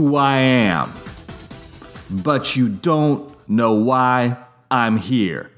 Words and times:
who 0.00 0.16
I 0.16 0.38
am, 0.38 0.90
but 2.08 2.56
you 2.56 2.70
don't 2.70 3.30
know 3.46 3.74
why 3.74 4.38
I'm 4.70 4.96
here. 4.96 5.50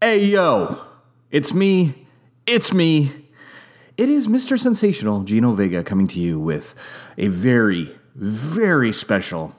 Hey 0.00 0.24
yo, 0.24 0.84
it's 1.30 1.54
me, 1.54 2.08
it's 2.44 2.72
me. 2.74 3.12
It 3.96 4.08
is 4.08 4.26
Mr. 4.26 4.58
Sensational 4.58 5.22
Gino 5.22 5.52
Vega 5.52 5.84
coming 5.84 6.08
to 6.08 6.18
you 6.18 6.40
with 6.40 6.74
a 7.16 7.28
very, 7.28 7.96
very 8.16 8.92
special 8.92 9.54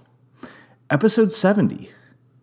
episode 0.90 1.32
70 1.32 1.90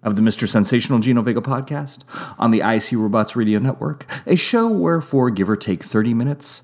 of 0.02 0.16
the 0.16 0.22
Mr. 0.22 0.48
Sensational 0.48 0.98
Gino 0.98 1.20
Vega 1.20 1.42
podcast 1.42 2.04
on 2.38 2.52
the 2.52 2.62
IC 2.62 2.92
Robots 2.92 3.36
Radio 3.36 3.58
Network, 3.58 4.10
a 4.24 4.34
show 4.34 4.66
where, 4.66 5.02
for 5.02 5.28
give 5.28 5.50
or 5.50 5.56
take 5.56 5.84
30 5.84 6.14
minutes, 6.14 6.62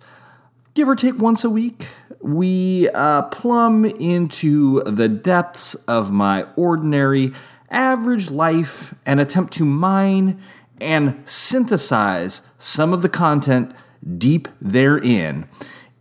give 0.78 0.88
or 0.88 0.94
take 0.94 1.18
once 1.18 1.42
a 1.42 1.50
week, 1.50 1.88
we 2.20 2.88
uh, 2.90 3.22
plumb 3.22 3.84
into 3.84 4.80
the 4.84 5.08
depths 5.08 5.74
of 5.88 6.12
my 6.12 6.46
ordinary, 6.54 7.32
average 7.68 8.30
life 8.30 8.94
and 9.04 9.18
attempt 9.18 9.52
to 9.52 9.64
mine 9.64 10.40
and 10.80 11.20
synthesize 11.26 12.42
some 12.58 12.92
of 12.92 13.02
the 13.02 13.08
content 13.08 13.74
deep 14.16 14.46
therein 14.60 15.48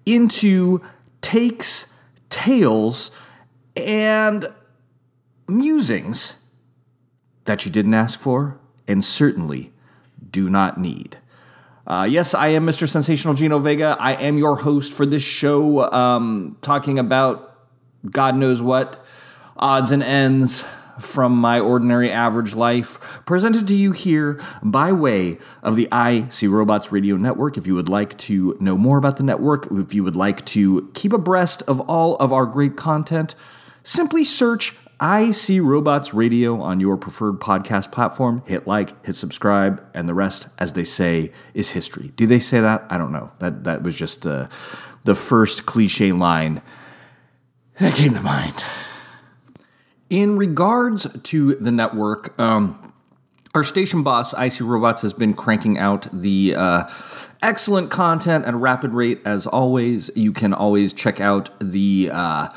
into 0.06 0.80
takes, 1.22 1.88
tales, 2.30 3.10
and 3.76 4.48
musings 5.48 6.36
that 7.46 7.66
you 7.66 7.72
didn't 7.72 7.96
ask 7.96 8.20
for 8.20 8.60
and 8.88 9.04
certainly 9.04 9.74
do 10.30 10.52
not 10.52 10.80
need. 10.80 11.18
Uh, 11.88 12.04
yes, 12.04 12.34
I 12.34 12.50
am 12.50 12.68
Mr. 12.68 12.86
Sensational 12.86 13.34
Gino 13.34 13.60
Vega. 13.60 13.96
I 13.98 14.12
am 14.16 14.38
your 14.38 14.58
host 14.58 14.92
for 14.92 15.06
this 15.06 15.24
show, 15.24 15.90
um, 15.94 16.58
talking 16.60 17.00
about 17.00 17.66
God 18.12 18.36
knows 18.36 18.62
what, 18.62 19.06
odds 19.56 19.92
and 19.92 20.04
ends 20.04 20.66
from 21.00 21.38
my 21.38 21.62
ordinary 21.62 22.12
average 22.12 22.56
life, 22.56 23.22
presented 23.26 23.68
to 23.68 23.74
you 23.74 23.94
here 23.94 24.42
by 24.62 24.92
way 24.92 25.38
of 25.64 25.78
the 25.78 25.88
IC 25.94 26.50
Robots 26.52 26.92
Radio 26.92 27.16
Network. 27.16 27.58
If 27.58 27.66
you 27.66 27.76
would 27.76 27.88
like 27.88 28.18
to 28.18 28.58
know 28.60 28.78
more 28.78 28.98
about 28.98 29.16
the 29.16 29.24
network, 29.24 29.72
if 29.72 29.94
you 29.94 30.04
would 30.04 30.18
like 30.18 30.46
to 30.48 30.92
keep 30.94 31.14
abreast 31.14 31.62
of 31.70 31.80
all 31.82 32.18
of 32.18 32.34
our 32.34 32.46
great 32.46 32.76
content, 32.76 33.34
simply 33.84 34.26
search 34.26 34.76
I 35.00 35.30
See 35.30 35.60
Robots 35.60 36.12
Radio 36.16 36.60
on 36.60 36.80
your 36.80 36.98
preferred 36.98 37.40
podcast 37.40 37.92
platform. 37.92 38.42
Hit 38.48 38.66
like, 38.66 39.06
hit 39.06 39.16
subscribe, 39.16 39.84
and 39.94 40.10
the 40.10 40.16
rest, 40.16 40.48
as 40.58 40.74
they 40.74 40.86
say, 40.86 41.32
is 41.54 41.70
history. 41.70 42.14
Do 42.16 42.26
they 42.26 42.40
say 42.40 42.62
that? 42.62 42.84
I 42.90 42.98
don't 42.98 43.12
know. 43.12 43.32
That 43.38 43.64
that 43.66 43.84
was 43.84 43.96
just 43.96 44.26
uh, 44.26 44.48
the 45.04 45.14
first 45.14 45.68
cliche 45.68 46.14
line 46.14 46.64
that 47.78 47.94
came 47.94 48.16
to 48.16 48.22
mind. 48.22 48.64
In 50.10 50.36
regards 50.36 51.06
to 51.22 51.56
the 51.56 51.72
network, 51.72 52.40
um, 52.40 52.94
our 53.54 53.64
station 53.64 54.02
boss, 54.02 54.34
IC 54.34 54.62
Robots, 54.62 55.04
has 55.04 55.14
been 55.14 55.36
cranking 55.36 55.78
out 55.78 56.08
the 56.12 56.56
uh, 56.56 56.86
excellent 57.44 57.92
content 57.92 58.46
at 58.46 58.56
a 58.56 58.58
rapid 58.58 58.96
rate. 58.96 59.22
As 59.26 59.46
always, 59.46 60.10
you 60.16 60.32
can 60.32 60.56
always 60.56 60.92
check 60.92 61.22
out 61.22 61.52
the. 61.60 62.10
Uh, 62.12 62.50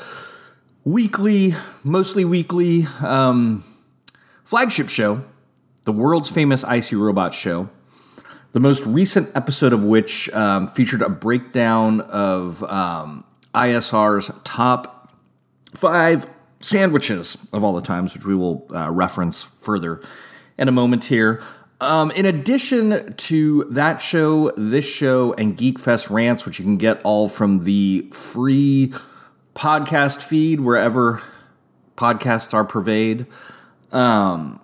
weekly, 0.83 1.53
mostly 1.83 2.25
weekly 2.25 2.87
um, 3.01 3.63
flagship 4.43 4.89
show, 4.89 5.23
the 5.83 5.91
world's 5.91 6.29
famous 6.29 6.63
IC 6.63 6.93
Robot 6.93 7.33
show. 7.33 7.69
The 8.53 8.59
most 8.59 8.85
recent 8.85 9.29
episode 9.35 9.71
of 9.71 9.83
which 9.83 10.29
um, 10.33 10.67
featured 10.67 11.01
a 11.01 11.09
breakdown 11.09 12.01
of 12.01 12.61
um, 12.63 13.23
ISR's 13.55 14.29
top 14.43 15.13
five 15.73 16.27
sandwiches 16.59 17.37
of 17.53 17.63
all 17.63 17.73
the 17.73 17.81
times, 17.81 18.13
which 18.13 18.25
we 18.25 18.35
will 18.35 18.67
uh, 18.73 18.91
reference 18.91 19.43
further 19.43 20.01
in 20.57 20.67
a 20.67 20.71
moment 20.71 21.05
here. 21.05 21.41
Um, 21.79 22.11
in 22.11 22.25
addition 22.25 23.13
to 23.15 23.63
that 23.71 24.01
show, 24.01 24.51
this 24.57 24.85
show, 24.85 25.33
and 25.33 25.57
Geek 25.57 25.79
Fest 25.79 26.09
rants, 26.09 26.45
which 26.45 26.59
you 26.59 26.65
can 26.65 26.77
get 26.77 27.01
all 27.03 27.27
from 27.29 27.63
the 27.63 28.07
free 28.11 28.93
podcast 29.55 30.21
feed 30.21 30.59
wherever 30.61 31.21
podcasts 31.97 32.53
are 32.53 32.63
purveyed. 32.63 33.25
Um, 33.91 34.61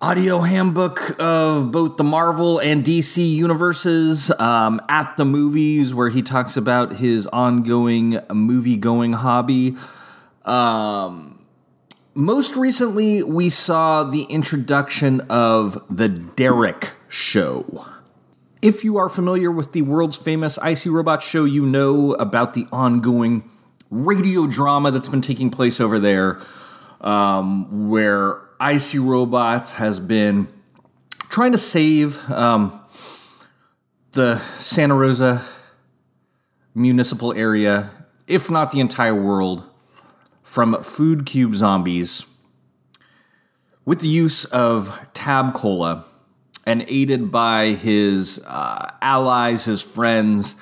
audio 0.00 0.40
handbook 0.40 1.16
of 1.18 1.70
both 1.72 1.96
the 1.96 2.04
Marvel 2.04 2.58
and 2.58 2.84
DC 2.84 3.34
universes 3.34 4.30
um, 4.32 4.80
at 4.88 5.16
the 5.16 5.24
movies, 5.24 5.94
where 5.94 6.10
he 6.10 6.22
talks 6.22 6.56
about 6.56 6.96
his 6.96 7.26
ongoing 7.28 8.20
movie 8.30 8.76
going 8.76 9.14
hobby. 9.14 9.76
Um, 10.44 11.40
most 12.14 12.54
recently, 12.56 13.22
we 13.22 13.48
saw 13.48 14.04
the 14.04 14.22
introduction 14.24 15.20
of 15.22 15.82
The 15.88 16.08
Derek 16.08 16.94
Show. 17.08 17.86
If 18.62 18.84
you 18.84 18.96
are 18.96 19.08
familiar 19.08 19.50
with 19.50 19.72
the 19.72 19.82
world's 19.82 20.16
famous 20.16 20.58
IC 20.64 20.86
Robot 20.86 21.22
show, 21.22 21.44
you 21.44 21.66
know 21.66 22.14
about 22.14 22.54
the 22.54 22.66
ongoing 22.72 23.50
radio 23.90 24.46
drama 24.46 24.90
that's 24.90 25.08
been 25.08 25.22
taking 25.22 25.50
place 25.50 25.80
over 25.80 25.98
there, 25.98 26.40
um, 27.00 27.88
where 27.88 28.43
IC 28.64 28.94
Robots 28.94 29.74
has 29.74 30.00
been 30.00 30.48
trying 31.28 31.52
to 31.52 31.58
save 31.58 32.30
um, 32.30 32.80
the 34.12 34.38
Santa 34.58 34.94
Rosa 34.94 35.44
municipal 36.74 37.34
area, 37.34 37.90
if 38.26 38.48
not 38.48 38.70
the 38.70 38.80
entire 38.80 39.14
world, 39.14 39.64
from 40.42 40.82
food 40.82 41.26
cube 41.26 41.54
zombies 41.54 42.24
with 43.84 44.00
the 44.00 44.08
use 44.08 44.46
of 44.46 44.98
Tab 45.12 45.52
Cola 45.52 46.06
and 46.64 46.86
aided 46.88 47.30
by 47.30 47.72
his 47.72 48.42
uh, 48.46 48.92
allies, 49.02 49.66
his 49.66 49.82
friends, 49.82 50.56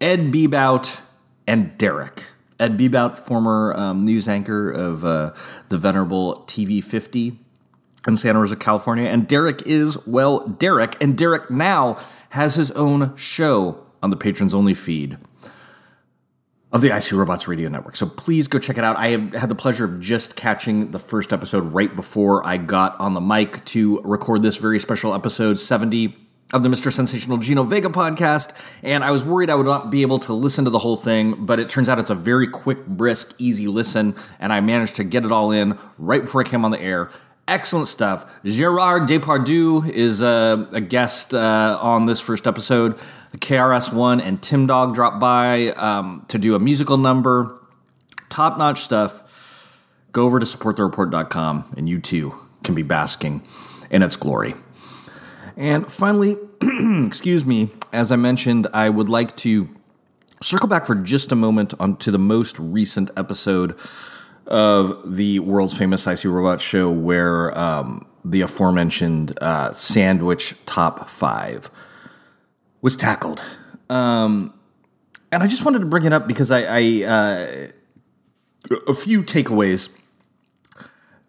Ed 0.00 0.32
Bebout 0.32 1.00
and 1.46 1.78
Derek. 1.78 2.24
Ed 2.60 2.76
Bebout, 2.76 3.18
former 3.18 3.74
um, 3.76 4.04
news 4.04 4.28
anchor 4.28 4.70
of 4.70 5.04
uh, 5.04 5.32
the 5.68 5.78
venerable 5.78 6.44
TV 6.46 6.82
50 6.82 7.38
in 8.06 8.16
Santa 8.16 8.40
Rosa, 8.40 8.56
California. 8.56 9.08
And 9.08 9.28
Derek 9.28 9.62
is, 9.66 10.04
well, 10.06 10.46
Derek. 10.48 11.00
And 11.00 11.16
Derek 11.16 11.50
now 11.50 11.98
has 12.30 12.56
his 12.56 12.70
own 12.72 13.16
show 13.16 13.84
on 14.02 14.10
the 14.10 14.16
Patrons 14.16 14.54
Only 14.54 14.74
feed 14.74 15.18
of 16.70 16.82
the 16.82 16.94
IC 16.94 17.12
Robots 17.12 17.48
Radio 17.48 17.68
Network. 17.68 17.96
So 17.96 18.06
please 18.06 18.46
go 18.46 18.58
check 18.58 18.76
it 18.76 18.84
out. 18.84 18.96
I 18.96 19.10
had 19.38 19.48
the 19.48 19.54
pleasure 19.54 19.84
of 19.84 20.00
just 20.00 20.36
catching 20.36 20.90
the 20.90 20.98
first 20.98 21.32
episode 21.32 21.72
right 21.72 21.94
before 21.94 22.46
I 22.46 22.58
got 22.58 22.98
on 23.00 23.14
the 23.14 23.20
mic 23.20 23.64
to 23.66 24.00
record 24.02 24.42
this 24.42 24.56
very 24.56 24.78
special 24.78 25.14
episode 25.14 25.58
70 25.58 26.14
of 26.52 26.62
the 26.62 26.68
Mr. 26.68 26.90
Sensational 26.90 27.36
Gino 27.36 27.62
Vega 27.62 27.88
podcast, 27.88 28.52
and 28.82 29.04
I 29.04 29.10
was 29.10 29.24
worried 29.24 29.50
I 29.50 29.54
would 29.54 29.66
not 29.66 29.90
be 29.90 30.02
able 30.02 30.18
to 30.20 30.32
listen 30.32 30.64
to 30.64 30.70
the 30.70 30.78
whole 30.78 30.96
thing, 30.96 31.44
but 31.44 31.58
it 31.58 31.68
turns 31.68 31.88
out 31.88 31.98
it's 31.98 32.10
a 32.10 32.14
very 32.14 32.48
quick, 32.48 32.86
brisk, 32.86 33.34
easy 33.38 33.66
listen, 33.66 34.14
and 34.40 34.52
I 34.52 34.60
managed 34.60 34.96
to 34.96 35.04
get 35.04 35.24
it 35.24 35.32
all 35.32 35.50
in 35.50 35.78
right 35.98 36.22
before 36.22 36.40
I 36.40 36.44
came 36.44 36.64
on 36.64 36.70
the 36.70 36.80
air. 36.80 37.10
Excellent 37.46 37.88
stuff. 37.88 38.30
Gerard 38.44 39.08
Depardieu 39.08 39.88
is 39.90 40.20
a, 40.22 40.68
a 40.72 40.80
guest 40.80 41.34
uh, 41.34 41.78
on 41.80 42.06
this 42.06 42.20
first 42.20 42.46
episode. 42.46 42.98
The 43.32 43.38
KRS-One 43.38 44.20
and 44.20 44.42
Tim 44.42 44.66
Dog 44.66 44.94
dropped 44.94 45.20
by 45.20 45.68
um, 45.72 46.24
to 46.28 46.38
do 46.38 46.54
a 46.54 46.58
musical 46.58 46.96
number. 46.96 47.58
Top 48.30 48.58
notch 48.58 48.82
stuff. 48.82 49.24
Go 50.12 50.24
over 50.24 50.38
to 50.38 50.46
supportthereport.com, 50.46 51.74
and 51.76 51.88
you 51.88 52.00
too 52.00 52.34
can 52.64 52.74
be 52.74 52.82
basking 52.82 53.46
in 53.90 54.02
its 54.02 54.16
glory. 54.16 54.54
And 55.58 55.90
finally, 55.90 56.36
excuse 57.04 57.44
me, 57.44 57.70
as 57.92 58.12
I 58.12 58.16
mentioned, 58.16 58.68
I 58.72 58.88
would 58.88 59.08
like 59.08 59.36
to 59.38 59.68
circle 60.40 60.68
back 60.68 60.86
for 60.86 60.94
just 60.94 61.32
a 61.32 61.34
moment 61.34 61.74
onto 61.80 62.12
the 62.12 62.18
most 62.18 62.56
recent 62.60 63.10
episode 63.16 63.76
of 64.46 65.16
the 65.16 65.40
world's 65.40 65.76
famous 65.76 66.06
IC 66.06 66.26
Robot 66.26 66.60
show 66.60 66.88
where 66.88 67.58
um, 67.58 68.06
the 68.24 68.40
aforementioned 68.40 69.36
uh, 69.42 69.72
sandwich 69.72 70.54
top 70.64 71.08
five 71.08 71.72
was 72.80 72.94
tackled. 72.94 73.42
Um, 73.90 74.54
and 75.32 75.42
I 75.42 75.48
just 75.48 75.64
wanted 75.64 75.80
to 75.80 75.86
bring 75.86 76.04
it 76.04 76.12
up 76.12 76.28
because 76.28 76.52
I, 76.52 76.60
I 76.68 77.02
uh, 77.02 77.66
a 78.86 78.94
few 78.94 79.24
takeaways. 79.24 79.88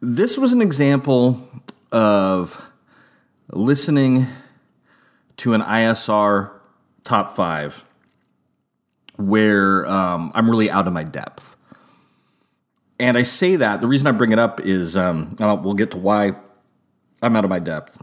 This 0.01 0.37
was 0.37 0.53
an 0.53 0.61
example 0.61 1.49
of 1.91 2.68
listening 3.51 4.27
to 5.37 5.53
an 5.53 5.61
ISR 5.61 6.51
top 7.03 7.35
five 7.35 7.85
where 9.17 9.85
um, 9.87 10.31
I'm 10.35 10.49
really 10.49 10.69
out 10.69 10.87
of 10.87 10.93
my 10.93 11.03
depth. 11.03 11.55
And 12.99 13.17
I 13.17 13.23
say 13.23 13.55
that 13.55 13.81
the 13.81 13.87
reason 13.87 14.07
I 14.07 14.11
bring 14.11 14.31
it 14.31 14.39
up 14.39 14.59
is 14.61 14.95
um, 14.95 15.35
we'll 15.39 15.73
get 15.73 15.91
to 15.91 15.97
why 15.97 16.33
I'm 17.21 17.35
out 17.35 17.43
of 17.43 17.49
my 17.49 17.59
depth 17.59 17.97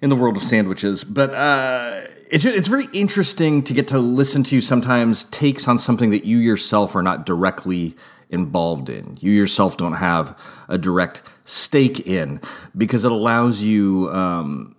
in 0.00 0.10
the 0.10 0.16
world 0.16 0.36
of 0.36 0.42
sandwiches. 0.42 1.04
But 1.04 1.32
uh, 1.32 2.00
it's 2.30 2.44
it's 2.44 2.68
very 2.68 2.86
interesting 2.92 3.62
to 3.64 3.72
get 3.72 3.88
to 3.88 3.98
listen 3.98 4.42
to 4.44 4.60
sometimes 4.60 5.24
takes 5.24 5.68
on 5.68 5.78
something 5.78 6.10
that 6.10 6.24
you 6.24 6.38
yourself 6.38 6.96
are 6.96 7.02
not 7.02 7.24
directly 7.24 7.96
involved 8.30 8.88
in. 8.88 9.18
You 9.20 9.32
yourself 9.32 9.76
don't 9.76 9.94
have 9.94 10.38
a 10.68 10.78
direct 10.78 11.22
stake 11.44 12.06
in 12.06 12.40
because 12.76 13.04
it 13.04 13.12
allows 13.12 13.60
you 13.60 14.08
um, 14.12 14.76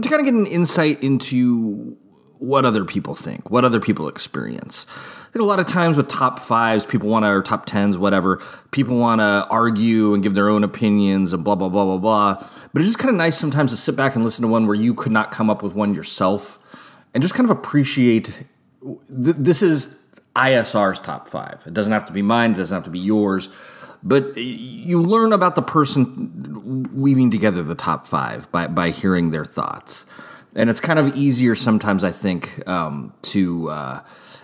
to 0.00 0.08
kind 0.08 0.20
of 0.20 0.24
get 0.24 0.34
an 0.34 0.46
insight 0.46 1.02
into 1.02 1.96
what 2.38 2.64
other 2.64 2.84
people 2.84 3.14
think, 3.14 3.50
what 3.50 3.64
other 3.64 3.80
people 3.80 4.08
experience. 4.08 4.86
I 4.90 5.32
think 5.32 5.42
a 5.42 5.46
lot 5.46 5.60
of 5.60 5.66
times 5.66 5.96
with 5.96 6.08
top 6.08 6.38
fives, 6.38 6.86
people 6.86 7.08
want 7.08 7.24
to, 7.24 7.28
or 7.28 7.42
top 7.42 7.66
tens, 7.66 7.98
whatever, 7.98 8.42
people 8.70 8.96
want 8.96 9.20
to 9.20 9.46
argue 9.50 10.14
and 10.14 10.22
give 10.22 10.34
their 10.34 10.48
own 10.48 10.64
opinions 10.64 11.32
and 11.32 11.44
blah, 11.44 11.54
blah, 11.54 11.68
blah, 11.68 11.84
blah, 11.84 11.98
blah. 11.98 12.48
But 12.72 12.80
it's 12.80 12.88
just 12.88 12.98
kind 12.98 13.10
of 13.10 13.16
nice 13.16 13.36
sometimes 13.36 13.70
to 13.70 13.76
sit 13.76 13.94
back 13.94 14.14
and 14.14 14.24
listen 14.24 14.42
to 14.42 14.48
one 14.48 14.66
where 14.66 14.76
you 14.76 14.94
could 14.94 15.12
not 15.12 15.30
come 15.30 15.50
up 15.50 15.62
with 15.62 15.74
one 15.74 15.94
yourself 15.94 16.58
and 17.12 17.22
just 17.22 17.34
kind 17.34 17.48
of 17.48 17.56
appreciate 17.56 18.44
th- 18.82 19.36
this 19.38 19.62
is 19.62 19.97
ISR's 20.34 21.00
top 21.00 21.28
five. 21.28 21.62
It 21.66 21.74
doesn't 21.74 21.92
have 21.92 22.04
to 22.06 22.12
be 22.12 22.22
mine, 22.22 22.52
it 22.52 22.56
doesn't 22.56 22.74
have 22.74 22.84
to 22.84 22.90
be 22.90 22.98
yours. 22.98 23.50
But 24.02 24.36
you 24.36 25.02
learn 25.02 25.32
about 25.32 25.56
the 25.56 25.62
person 25.62 26.88
weaving 26.92 27.30
together 27.30 27.62
the 27.64 27.74
top 27.74 28.06
five 28.06 28.50
by, 28.52 28.68
by 28.68 28.90
hearing 28.90 29.32
their 29.32 29.44
thoughts. 29.44 30.06
And 30.54 30.70
it's 30.70 30.80
kind 30.80 30.98
of 31.00 31.16
easier 31.16 31.56
sometimes, 31.56 32.04
I 32.04 32.12
think, 32.12 32.66
um, 32.68 33.12
to 33.22 33.70
uh, 33.70 34.00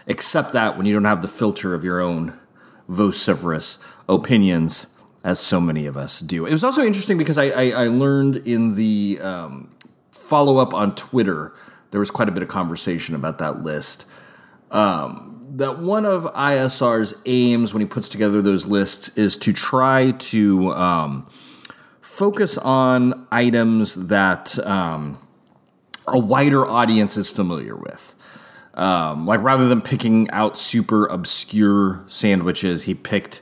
accept 0.08 0.52
that 0.54 0.76
when 0.76 0.86
you 0.86 0.92
don't 0.92 1.04
have 1.04 1.22
the 1.22 1.28
filter 1.28 1.72
of 1.72 1.84
your 1.84 2.00
own 2.00 2.38
vociferous 2.88 3.78
opinions, 4.08 4.86
as 5.24 5.40
so 5.40 5.58
many 5.58 5.86
of 5.86 5.96
us 5.96 6.20
do. 6.20 6.44
It 6.44 6.52
was 6.52 6.62
also 6.62 6.84
interesting 6.84 7.16
because 7.16 7.38
I, 7.38 7.46
I, 7.46 7.70
I 7.70 7.88
learned 7.88 8.36
in 8.46 8.74
the 8.74 9.18
um, 9.22 9.74
follow 10.12 10.58
up 10.58 10.74
on 10.74 10.94
Twitter, 10.94 11.54
there 11.90 11.98
was 11.98 12.10
quite 12.10 12.28
a 12.28 12.32
bit 12.32 12.42
of 12.42 12.48
conversation 12.48 13.14
about 13.14 13.38
that 13.38 13.62
list. 13.62 14.04
Um, 14.70 15.33
that 15.54 15.78
one 15.78 16.04
of 16.04 16.24
ISR's 16.34 17.14
aims 17.26 17.72
when 17.72 17.80
he 17.80 17.86
puts 17.86 18.08
together 18.08 18.42
those 18.42 18.66
lists 18.66 19.10
is 19.10 19.36
to 19.36 19.52
try 19.52 20.10
to 20.10 20.72
um, 20.74 21.28
focus 22.00 22.58
on 22.58 23.26
items 23.30 23.94
that 23.94 24.58
um, 24.66 25.16
a 26.08 26.18
wider 26.18 26.66
audience 26.66 27.16
is 27.16 27.30
familiar 27.30 27.76
with. 27.76 28.16
Um, 28.74 29.26
like 29.26 29.40
rather 29.42 29.68
than 29.68 29.80
picking 29.80 30.28
out 30.30 30.58
super 30.58 31.06
obscure 31.06 32.04
sandwiches, 32.08 32.82
he 32.82 32.94
picked 32.94 33.40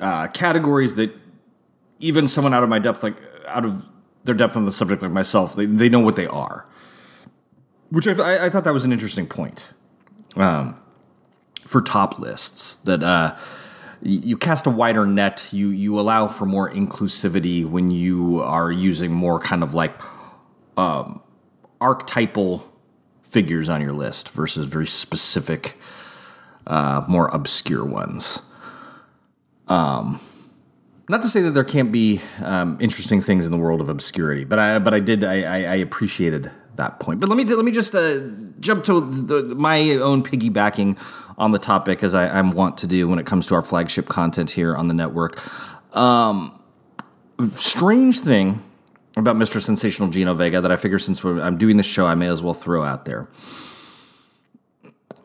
uh, 0.00 0.28
categories 0.28 0.96
that 0.96 1.16
even 1.98 2.28
someone 2.28 2.52
out 2.52 2.62
of 2.62 2.68
my 2.68 2.78
depth, 2.78 3.02
like 3.02 3.16
out 3.48 3.64
of 3.64 3.88
their 4.24 4.34
depth 4.34 4.54
on 4.54 4.66
the 4.66 4.72
subject, 4.72 5.00
like 5.00 5.10
myself, 5.12 5.56
they, 5.56 5.64
they 5.64 5.88
know 5.88 6.00
what 6.00 6.16
they 6.16 6.26
are. 6.26 6.66
Which 7.88 8.06
I, 8.06 8.46
I 8.46 8.50
thought 8.50 8.64
that 8.64 8.74
was 8.74 8.84
an 8.84 8.92
interesting 8.92 9.26
point. 9.26 9.68
Um, 10.36 10.81
for 11.66 11.80
top 11.80 12.18
lists 12.18 12.76
that 12.84 13.02
uh, 13.02 13.36
you 14.02 14.36
cast 14.36 14.66
a 14.66 14.70
wider 14.70 15.06
net. 15.06 15.46
You 15.52 15.68
you 15.68 15.98
allow 15.98 16.26
for 16.26 16.46
more 16.46 16.70
inclusivity 16.70 17.64
when 17.64 17.90
you 17.90 18.40
are 18.42 18.70
using 18.70 19.12
more 19.12 19.38
kind 19.38 19.62
of 19.62 19.74
like 19.74 20.00
um, 20.76 21.22
archetypal 21.80 22.68
figures 23.22 23.68
on 23.68 23.80
your 23.80 23.92
list 23.92 24.30
versus 24.30 24.66
very 24.66 24.86
specific, 24.86 25.78
uh, 26.66 27.04
more 27.08 27.28
obscure 27.28 27.84
ones. 27.84 28.42
Um, 29.68 30.20
not 31.08 31.22
to 31.22 31.28
say 31.28 31.40
that 31.42 31.50
there 31.52 31.64
can't 31.64 31.92
be 31.92 32.20
um, 32.42 32.76
interesting 32.80 33.20
things 33.20 33.46
in 33.46 33.52
the 33.52 33.58
world 33.58 33.80
of 33.80 33.88
obscurity, 33.88 34.44
but 34.44 34.58
I 34.58 34.78
but 34.78 34.94
I 34.94 34.98
did 34.98 35.24
I, 35.24 35.42
I, 35.42 35.56
I 35.56 35.74
appreciated 35.76 36.50
that 36.76 37.00
point. 37.00 37.20
But 37.20 37.28
let 37.28 37.36
me 37.36 37.44
let 37.44 37.64
me 37.64 37.72
just 37.72 37.94
uh, 37.94 38.20
jump 38.60 38.84
to 38.84 39.00
the, 39.00 39.54
my 39.54 39.90
own 39.96 40.22
piggybacking 40.22 40.98
on 41.38 41.52
the 41.52 41.58
topic 41.58 42.02
as 42.02 42.14
I, 42.14 42.38
am 42.38 42.52
wont 42.52 42.78
to 42.78 42.86
do 42.86 43.08
when 43.08 43.18
it 43.18 43.26
comes 43.26 43.46
to 43.46 43.54
our 43.54 43.62
flagship 43.62 44.08
content 44.08 44.50
here 44.50 44.74
on 44.74 44.88
the 44.88 44.94
network. 44.94 45.40
Um, 45.96 46.58
strange 47.54 48.20
thing 48.20 48.62
about 49.16 49.36
Mr. 49.36 49.60
Sensational 49.60 50.08
Gino 50.08 50.34
Vega 50.34 50.60
that 50.60 50.72
I 50.72 50.76
figure 50.76 50.98
since 50.98 51.22
I'm 51.24 51.58
doing 51.58 51.76
this 51.76 51.86
show, 51.86 52.06
I 52.06 52.14
may 52.14 52.28
as 52.28 52.42
well 52.42 52.54
throw 52.54 52.82
out 52.82 53.04
there. 53.04 53.28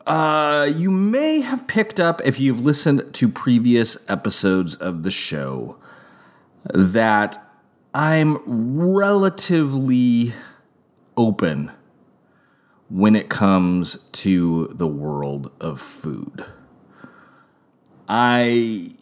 Uh, 0.06 0.70
you 0.74 0.90
may 0.90 1.40
have 1.40 1.66
picked 1.66 2.00
up 2.00 2.22
if 2.24 2.40
you've 2.40 2.60
listened 2.60 3.12
to 3.12 3.28
previous 3.28 3.96
episodes 4.08 4.74
of 4.76 5.02
the 5.02 5.10
show 5.10 5.76
that 6.72 7.44
I'm 7.94 8.38
relatively 8.46 10.32
open 11.16 11.72
when 12.90 13.14
it 13.14 13.28
comes 13.28 13.98
to 14.12 14.72
the 14.74 14.86
world 14.86 15.50
of 15.60 15.80
food. 15.80 16.44
I 18.08 18.92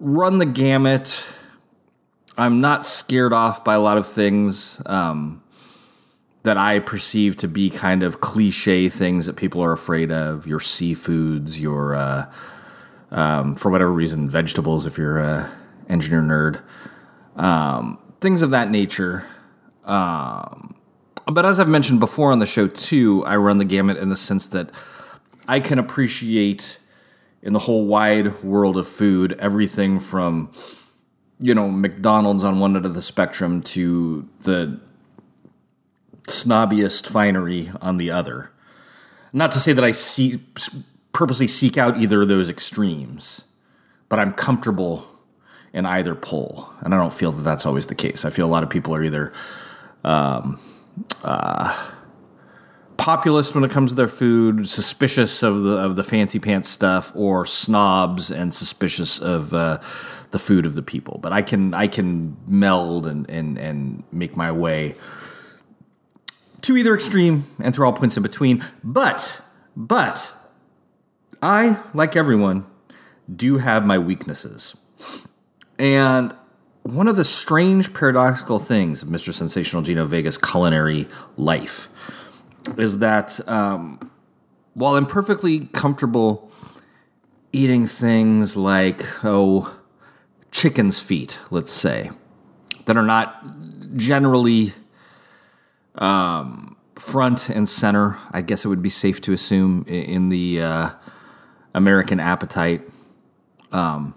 run 0.00 0.38
the 0.38 0.46
gamut. 0.46 1.24
I'm 2.36 2.60
not 2.60 2.84
scared 2.84 3.32
off 3.32 3.62
by 3.62 3.74
a 3.74 3.80
lot 3.80 3.96
of 3.96 4.08
things 4.08 4.82
um, 4.86 5.42
that 6.42 6.56
I 6.56 6.80
perceive 6.80 7.36
to 7.38 7.48
be 7.48 7.70
kind 7.70 8.02
of 8.02 8.20
cliche 8.20 8.88
things 8.88 9.26
that 9.26 9.36
people 9.36 9.62
are 9.62 9.72
afraid 9.72 10.10
of. 10.10 10.48
Your 10.48 10.58
seafoods, 10.58 11.60
your, 11.60 11.94
uh, 11.94 12.32
um, 13.12 13.54
for 13.54 13.70
whatever 13.70 13.92
reason, 13.92 14.28
vegetables, 14.28 14.84
if 14.86 14.98
you're 14.98 15.18
a 15.18 15.52
engineer 15.88 16.22
nerd, 16.22 17.40
um, 17.40 17.98
things 18.20 18.42
of 18.42 18.50
that 18.50 18.70
nature. 18.70 19.24
Um, 19.84 20.74
but 21.26 21.46
as 21.46 21.58
I've 21.58 21.68
mentioned 21.68 22.00
before 22.00 22.32
on 22.32 22.38
the 22.38 22.46
show 22.46 22.68
too, 22.68 23.24
I 23.24 23.36
run 23.36 23.58
the 23.58 23.64
gamut 23.64 23.96
in 23.96 24.08
the 24.08 24.16
sense 24.16 24.46
that 24.48 24.70
I 25.48 25.60
can 25.60 25.78
appreciate 25.78 26.78
in 27.42 27.52
the 27.52 27.60
whole 27.60 27.86
wide 27.86 28.42
world 28.42 28.76
of 28.76 28.88
food 28.88 29.36
everything 29.38 30.00
from 30.00 30.50
you 31.38 31.54
know 31.54 31.70
McDonald's 31.70 32.44
on 32.44 32.58
one 32.58 32.76
end 32.76 32.86
of 32.86 32.94
the 32.94 33.02
spectrum 33.02 33.62
to 33.62 34.28
the 34.40 34.80
snobbiest 36.22 37.06
finery 37.06 37.70
on 37.80 37.96
the 37.96 38.10
other. 38.10 38.50
Not 39.32 39.52
to 39.52 39.60
say 39.60 39.72
that 39.72 39.84
I 39.84 39.92
see 39.92 40.40
purposely 41.12 41.46
seek 41.46 41.76
out 41.76 41.98
either 41.98 42.22
of 42.22 42.28
those 42.28 42.48
extremes, 42.48 43.42
but 44.08 44.18
I'm 44.18 44.32
comfortable 44.32 45.06
in 45.72 45.86
either 45.86 46.14
pole, 46.14 46.70
and 46.80 46.94
I 46.94 46.96
don't 46.96 47.12
feel 47.12 47.32
that 47.32 47.42
that's 47.42 47.66
always 47.66 47.88
the 47.88 47.94
case. 47.94 48.24
I 48.24 48.30
feel 48.30 48.46
a 48.46 48.52
lot 48.52 48.62
of 48.62 48.70
people 48.70 48.94
are 48.94 49.02
either 49.02 49.32
um, 50.04 50.60
uh, 51.22 51.90
populist 52.96 53.54
when 53.54 53.64
it 53.64 53.70
comes 53.70 53.90
to 53.90 53.94
their 53.94 54.08
food, 54.08 54.68
suspicious 54.68 55.42
of 55.42 55.62
the 55.62 55.76
of 55.78 55.96
the 55.96 56.02
fancy 56.02 56.38
pants 56.38 56.68
stuff, 56.68 57.12
or 57.14 57.46
snobs 57.46 58.30
and 58.30 58.52
suspicious 58.52 59.18
of 59.18 59.52
uh, 59.52 59.80
the 60.30 60.38
food 60.38 60.66
of 60.66 60.74
the 60.74 60.82
people. 60.82 61.18
But 61.22 61.32
I 61.32 61.42
can 61.42 61.74
I 61.74 61.86
can 61.86 62.36
meld 62.46 63.06
and 63.06 63.28
and 63.28 63.58
and 63.58 64.04
make 64.12 64.36
my 64.36 64.52
way 64.52 64.94
to 66.62 66.76
either 66.76 66.94
extreme 66.94 67.46
and 67.58 67.74
through 67.74 67.86
all 67.86 67.92
points 67.92 68.16
in 68.16 68.22
between. 68.22 68.64
But 68.82 69.40
but 69.76 70.32
I, 71.42 71.78
like 71.92 72.16
everyone, 72.16 72.64
do 73.34 73.58
have 73.58 73.84
my 73.84 73.98
weaknesses. 73.98 74.74
And 75.78 76.34
one 76.84 77.08
of 77.08 77.16
the 77.16 77.24
strange 77.24 77.94
paradoxical 77.94 78.58
things 78.58 79.02
of 79.02 79.08
Mr. 79.08 79.32
Sensational 79.32 79.82
Gino 79.82 80.06
Vega's 80.06 80.36
culinary 80.36 81.08
life 81.38 81.88
is 82.76 82.98
that 82.98 83.46
um, 83.48 84.10
while 84.74 84.94
I'm 84.94 85.06
perfectly 85.06 85.66
comfortable 85.68 86.52
eating 87.52 87.86
things 87.86 88.54
like, 88.54 89.02
oh, 89.24 89.74
chicken's 90.50 91.00
feet, 91.00 91.38
let's 91.50 91.72
say, 91.72 92.10
that 92.84 92.98
are 92.98 93.02
not 93.02 93.42
generally 93.96 94.74
um, 95.94 96.76
front 96.96 97.48
and 97.48 97.66
center, 97.66 98.18
I 98.30 98.42
guess 98.42 98.62
it 98.62 98.68
would 98.68 98.82
be 98.82 98.90
safe 98.90 99.22
to 99.22 99.32
assume, 99.32 99.84
in 99.86 100.28
the 100.28 100.60
uh, 100.60 100.90
American 101.72 102.20
appetite. 102.20 102.82
Um, 103.72 104.14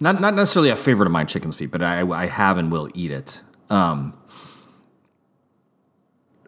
not 0.00 0.20
not 0.20 0.34
necessarily 0.34 0.70
a 0.70 0.76
favorite 0.76 1.06
of 1.06 1.12
mine, 1.12 1.26
chicken's 1.26 1.56
feet, 1.56 1.70
but 1.70 1.82
I, 1.82 2.00
I 2.00 2.26
have 2.26 2.58
and 2.58 2.70
will 2.70 2.88
eat 2.94 3.10
it. 3.10 3.40
Um, 3.70 4.14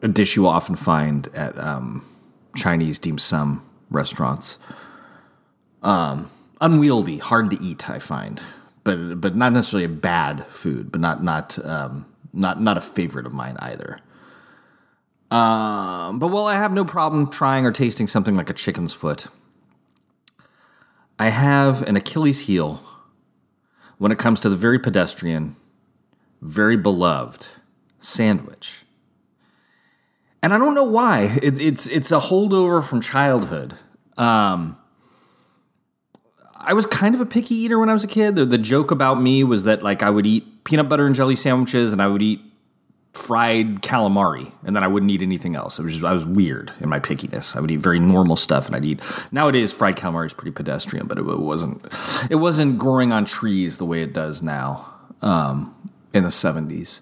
a 0.03 0.09
dish 0.09 0.37
you 0.37 0.43
will 0.43 0.51
often 0.51 0.77
find 0.77 1.29
at 1.35 1.59
um, 1.59 2.05
Chinese 2.55 2.99
dim 2.99 3.19
sum 3.19 3.65
restaurants. 3.91 4.59
Um, 5.83 6.31
unwieldy, 6.61 7.19
hard 7.19 7.51
to 7.51 7.63
eat, 7.63 7.89
I 7.89 7.99
find, 7.99 8.41
but 8.85 9.21
but 9.21 9.35
not 9.35 9.53
necessarily 9.53 9.85
a 9.85 9.89
bad 9.89 10.47
food, 10.49 10.93
but 10.93 11.01
not 11.01 11.23
not 11.23 11.59
um, 11.65 12.07
not 12.33 12.61
not 12.61 12.77
a 12.77 12.83
favorite 12.83 13.27
of 13.27 13.33
mine 13.33 13.57
either. 13.61 13.99
Um, 15.31 16.19
but 16.19 16.29
while 16.29 16.47
I 16.47 16.55
have 16.55 16.73
no 16.73 16.85
problem 16.85 17.29
trying 17.29 17.67
or 17.67 17.73
tasting 17.73 18.07
something 18.07 18.35
like 18.35 18.51
a 18.51 18.55
chicken's 18.55 18.93
foot, 18.93 19.27
I 21.19 21.31
have 21.31 21.83
an 21.83 21.97
Achilles 21.97 22.43
heel 22.43 22.83
when 23.99 24.13
it 24.13 24.19
comes 24.19 24.41
to 24.41 24.49
the 24.49 24.57
very 24.57 24.79
pedestrian, 24.79 25.57
very 26.41 26.77
beloved 26.77 27.47
sandwich. 28.01 28.81
And 30.43 30.53
I 30.53 30.59
don't 30.59 30.75
know 30.75 30.85
why. 30.85 31.39
It, 31.43 31.59
it's 31.59 31.87
it's 31.87 32.13
a 32.13 32.21
holdover 32.21 32.85
from 32.85 33.01
childhood. 33.01 33.75
Um, 34.19 34.77
I 36.55 36.73
was 36.75 36.87
kind 36.87 37.15
of 37.15 37.21
a 37.21 37.27
picky 37.27 37.55
eater 37.55 37.79
when 37.79 37.89
I 37.89 37.95
was 37.95 38.05
a 38.05 38.09
kid. 38.09 38.37
The, 38.37 38.45
the 38.45 38.59
joke 38.59 38.91
about 38.91 39.21
me 39.21 39.43
was 39.43 39.65
that 39.65 39.83
like 39.83 40.03
I 40.03 40.11
would 40.11 40.27
eat 40.27 40.65
peanut 40.65 40.89
butter 40.89 41.07
and 41.07 41.15
jelly 41.15 41.37
sandwiches, 41.37 41.93
and 41.93 42.03
I 42.03 42.09
would 42.09 42.23
eat 42.23 42.41
fried 43.15 43.81
calamari, 43.81 44.53
and 44.65 44.75
then 44.75 44.83
I 44.83 44.89
wouldn't 44.89 45.11
eat 45.11 45.23
anything 45.23 45.55
else. 45.55 45.79
It 45.79 45.85
was 45.85 45.93
just, 45.93 46.05
I 46.05 46.13
was 46.13 46.25
weird 46.25 46.73
in 46.81 46.89
my 46.89 46.99
pickiness. 46.99 47.57
I 47.57 47.61
would 47.61 47.71
eat 47.71 47.77
very 47.81 48.01
normal 48.01 48.37
stuff, 48.37 48.67
and 48.67 48.75
I'd 48.75 48.85
eat. 48.85 49.01
Nowadays, 49.31 49.73
fried 49.73 49.97
calamari 49.97 50.27
is 50.27 50.35
pretty 50.35 50.51
pedestrian, 50.51 51.07
but 51.07 51.17
it, 51.17 51.23
it 51.23 51.39
wasn't. 51.39 51.87
It 52.29 52.37
wasn't 52.37 52.79
growing 52.79 53.13
on 53.13 53.25
trees 53.25 53.79
the 53.79 53.85
way 53.85 54.03
it 54.03 54.13
does 54.13 54.43
now 54.43 54.93
um, 55.23 55.75
in 56.13 56.25
the 56.25 56.31
seventies. 56.33 57.01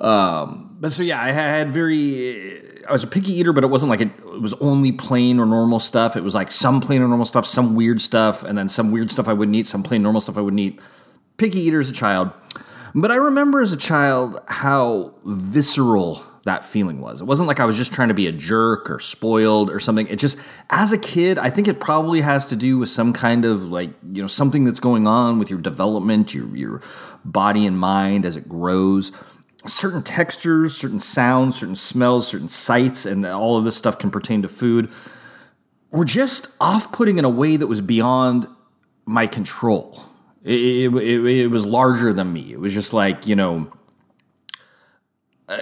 Um, 0.00 0.76
but 0.80 0.92
so 0.92 1.02
yeah, 1.02 1.20
I 1.22 1.32
had 1.32 1.70
very. 1.70 2.70
I 2.88 2.92
was 2.92 3.04
a 3.04 3.06
picky 3.06 3.32
eater, 3.32 3.52
but 3.52 3.62
it 3.62 3.68
wasn't 3.68 3.90
like 3.90 4.00
it, 4.00 4.10
it 4.18 4.40
was 4.40 4.54
only 4.54 4.92
plain 4.92 5.38
or 5.38 5.46
normal 5.46 5.78
stuff. 5.78 6.16
It 6.16 6.22
was 6.22 6.34
like 6.34 6.50
some 6.50 6.80
plain 6.80 7.02
or 7.02 7.08
normal 7.08 7.26
stuff, 7.26 7.46
some 7.46 7.74
weird 7.74 8.00
stuff, 8.00 8.42
and 8.42 8.56
then 8.56 8.68
some 8.68 8.90
weird 8.90 9.10
stuff 9.10 9.28
I 9.28 9.32
wouldn't 9.32 9.56
eat, 9.56 9.66
some 9.66 9.82
plain 9.82 10.02
normal 10.02 10.20
stuff 10.20 10.36
I 10.36 10.40
wouldn't 10.40 10.60
eat. 10.60 10.80
Picky 11.36 11.60
eater 11.60 11.80
as 11.80 11.90
a 11.90 11.92
child. 11.92 12.30
But 12.94 13.10
I 13.10 13.16
remember 13.16 13.60
as 13.60 13.72
a 13.72 13.76
child 13.76 14.40
how 14.46 15.14
visceral 15.24 16.24
that 16.44 16.64
feeling 16.64 17.00
was. 17.00 17.20
It 17.20 17.24
wasn't 17.24 17.46
like 17.46 17.60
I 17.60 17.64
was 17.64 17.76
just 17.76 17.92
trying 17.92 18.08
to 18.08 18.14
be 18.14 18.26
a 18.26 18.32
jerk 18.32 18.90
or 18.90 18.98
spoiled 18.98 19.70
or 19.70 19.78
something. 19.78 20.08
It 20.08 20.16
just, 20.16 20.36
as 20.70 20.92
a 20.92 20.98
kid, 20.98 21.38
I 21.38 21.50
think 21.50 21.68
it 21.68 21.78
probably 21.78 22.20
has 22.20 22.46
to 22.48 22.56
do 22.56 22.78
with 22.78 22.88
some 22.88 23.12
kind 23.12 23.44
of 23.44 23.64
like, 23.64 23.90
you 24.12 24.20
know, 24.20 24.26
something 24.26 24.64
that's 24.64 24.80
going 24.80 25.06
on 25.06 25.38
with 25.38 25.50
your 25.50 25.60
development, 25.60 26.34
your, 26.34 26.54
your 26.56 26.82
body 27.24 27.64
and 27.64 27.78
mind 27.78 28.26
as 28.26 28.36
it 28.36 28.48
grows. 28.48 29.12
Certain 29.64 30.02
textures, 30.02 30.76
certain 30.76 30.98
sounds, 30.98 31.60
certain 31.60 31.76
smells, 31.76 32.26
certain 32.26 32.48
sights, 32.48 33.06
and 33.06 33.24
all 33.24 33.56
of 33.56 33.62
this 33.62 33.76
stuff 33.76 33.96
can 33.96 34.10
pertain 34.10 34.42
to 34.42 34.48
food, 34.48 34.90
were 35.92 36.04
just 36.04 36.48
off 36.60 36.90
putting 36.90 37.18
in 37.18 37.24
a 37.24 37.30
way 37.30 37.56
that 37.56 37.68
was 37.68 37.80
beyond 37.80 38.48
my 39.04 39.28
control. 39.28 40.04
It, 40.44 40.92
it, 40.92 41.26
it, 41.26 41.46
was 41.48 41.64
larger 41.64 42.12
than 42.12 42.32
me. 42.32 42.52
It 42.52 42.58
was 42.58 42.74
just 42.74 42.92
like, 42.92 43.28
you 43.28 43.36
know, 43.36 43.72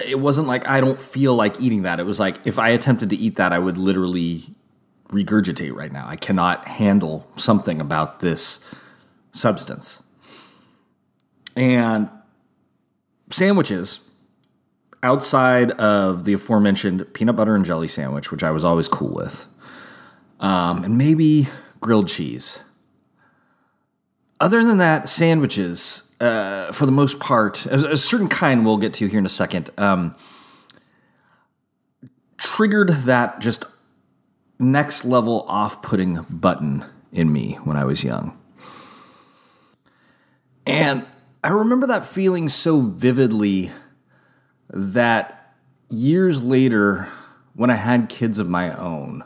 it 0.07 0.19
wasn't 0.19 0.47
like 0.47 0.67
I 0.67 0.81
don't 0.81 0.99
feel 0.99 1.35
like 1.35 1.61
eating 1.61 1.83
that. 1.83 2.01
It 2.01 2.05
was 2.05 2.19
like 2.19 2.39
if 2.47 2.59
I 2.59 2.71
attempted 2.71 3.11
to 3.11 3.17
eat 3.17 3.37
that, 3.37 3.53
I 3.53 3.59
would 3.59 3.77
literally 3.77 4.55
regurgitate 5.09 5.75
right 5.75 5.93
now. 5.93 6.07
I 6.09 6.17
cannot 6.17 6.67
handle 6.67 7.27
something 7.37 7.81
about 7.81 8.21
this 8.21 8.61
substance. 9.33 10.03
And 11.57 12.09
sandwiches 13.31 14.01
outside 15.03 15.73
of 15.73 16.25
the 16.25 16.33
aforementioned 16.35 17.13
peanut 17.13 17.37
butter 17.37 17.55
and 17.55 17.65
jelly 17.65 17.89
sandwich, 17.89 18.31
which 18.31 18.43
I 18.43 18.51
was 18.51 18.65
always 18.65 18.89
cool 18.89 19.13
with, 19.13 19.47
um, 20.39 20.85
and 20.85 20.97
maybe 20.97 21.49
grilled 21.81 22.09
cheese 22.09 22.61
other 24.41 24.65
than 24.65 24.79
that, 24.79 25.09
sandwiches, 25.09 26.05
uh, 26.21 26.73
for 26.73 26.87
the 26.87 26.93
most 26.93 27.21
part, 27.21 27.67
a, 27.67 27.93
a, 27.93 27.97
certain 27.97 28.29
kind 28.29 28.65
we'll 28.65 28.79
get 28.79 28.95
to 28.95 29.07
here 29.07 29.19
in 29.19 29.27
a 29.27 29.31
second, 29.31 29.71
um, 29.79 30.15
triggered 32.39 32.89
that 32.89 33.39
just 33.41 33.65
next 34.59 35.05
level 35.05 35.45
off 35.47 35.83
putting 35.83 36.25
button 36.29 36.85
in 37.13 37.33
me 37.33 37.55
when 37.65 37.77
I 37.77 37.85
was 37.85 38.03
young. 38.03 38.37
And 40.67 41.07
I 41.43 41.49
remember 41.49 41.87
that 41.89 42.05
feeling 42.05 42.49
so 42.49 42.81
vividly 42.81 43.71
that 44.69 45.55
years 45.91 46.43
later, 46.43 47.09
when 47.55 47.71
I 47.71 47.75
had 47.75 48.09
kids 48.09 48.39
of 48.39 48.49
my 48.49 48.73
own, 48.75 49.25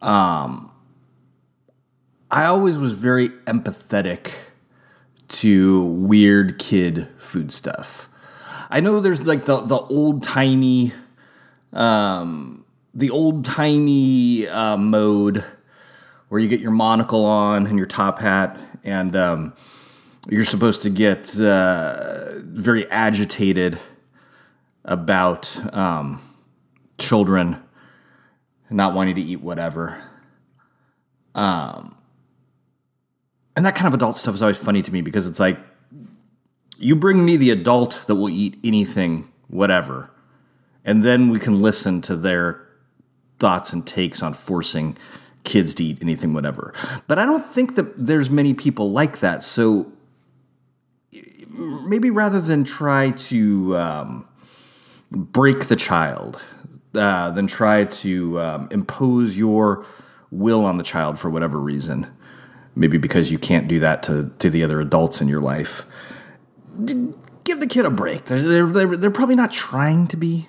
um, 0.00 0.72
I 2.32 2.44
always 2.44 2.78
was 2.78 2.92
very 2.92 3.30
empathetic 3.46 4.30
to 5.28 5.82
weird 5.82 6.60
kid 6.60 7.08
food 7.18 7.50
stuff. 7.50 8.08
I 8.70 8.78
know 8.78 9.00
there's 9.00 9.22
like 9.22 9.46
the 9.46 9.60
the 9.62 9.76
old 9.78 10.22
timey, 10.22 10.92
um, 11.72 12.64
the 12.94 13.10
old 13.10 13.44
timey 13.44 14.46
uh, 14.46 14.76
mode 14.76 15.44
where 16.28 16.40
you 16.40 16.46
get 16.46 16.60
your 16.60 16.70
monocle 16.70 17.24
on 17.24 17.66
and 17.66 17.76
your 17.76 17.88
top 17.88 18.20
hat, 18.20 18.56
and 18.84 19.16
um, 19.16 19.52
you're 20.28 20.44
supposed 20.44 20.82
to 20.82 20.90
get 20.90 21.36
uh, 21.40 22.34
very 22.36 22.88
agitated 22.92 23.76
about 24.84 25.74
um, 25.74 26.22
children 26.96 27.60
not 28.70 28.94
wanting 28.94 29.16
to 29.16 29.20
eat 29.20 29.40
whatever. 29.40 30.00
Um, 31.34 31.96
and 33.60 33.66
that 33.66 33.74
kind 33.74 33.88
of 33.88 33.92
adult 33.92 34.16
stuff 34.16 34.34
is 34.34 34.40
always 34.40 34.56
funny 34.56 34.80
to 34.80 34.90
me 34.90 35.02
because 35.02 35.26
it's 35.26 35.38
like 35.38 35.58
you 36.78 36.96
bring 36.96 37.26
me 37.26 37.36
the 37.36 37.50
adult 37.50 38.04
that 38.06 38.14
will 38.14 38.30
eat 38.30 38.58
anything, 38.64 39.30
whatever, 39.48 40.10
and 40.82 41.04
then 41.04 41.28
we 41.28 41.38
can 41.38 41.60
listen 41.60 42.00
to 42.00 42.16
their 42.16 42.66
thoughts 43.38 43.74
and 43.74 43.86
takes 43.86 44.22
on 44.22 44.32
forcing 44.32 44.96
kids 45.44 45.74
to 45.74 45.84
eat 45.84 45.98
anything, 46.00 46.32
whatever. 46.32 46.72
But 47.06 47.18
I 47.18 47.26
don't 47.26 47.44
think 47.44 47.74
that 47.74 48.06
there's 48.06 48.30
many 48.30 48.54
people 48.54 48.92
like 48.92 49.20
that. 49.20 49.42
So 49.42 49.92
maybe 51.50 52.08
rather 52.08 52.40
than 52.40 52.64
try 52.64 53.10
to 53.10 53.76
um, 53.76 54.28
break 55.10 55.68
the 55.68 55.76
child, 55.76 56.40
uh, 56.94 57.28
than 57.32 57.46
try 57.46 57.84
to 57.84 58.40
um, 58.40 58.68
impose 58.70 59.36
your 59.36 59.84
will 60.30 60.64
on 60.64 60.76
the 60.76 60.82
child 60.82 61.18
for 61.18 61.28
whatever 61.28 61.58
reason 61.58 62.10
maybe 62.74 62.98
because 62.98 63.30
you 63.30 63.38
can't 63.38 63.68
do 63.68 63.80
that 63.80 64.02
to, 64.04 64.32
to 64.38 64.50
the 64.50 64.64
other 64.64 64.80
adults 64.80 65.20
in 65.20 65.28
your 65.28 65.40
life. 65.40 65.84
Give 67.44 67.60
the 67.60 67.66
kid 67.66 67.84
a 67.84 67.90
break. 67.90 68.24
They're, 68.26 68.66
they're, 68.66 68.96
they're 68.96 69.10
probably 69.10 69.36
not 69.36 69.52
trying 69.52 70.06
to 70.08 70.16
be 70.16 70.48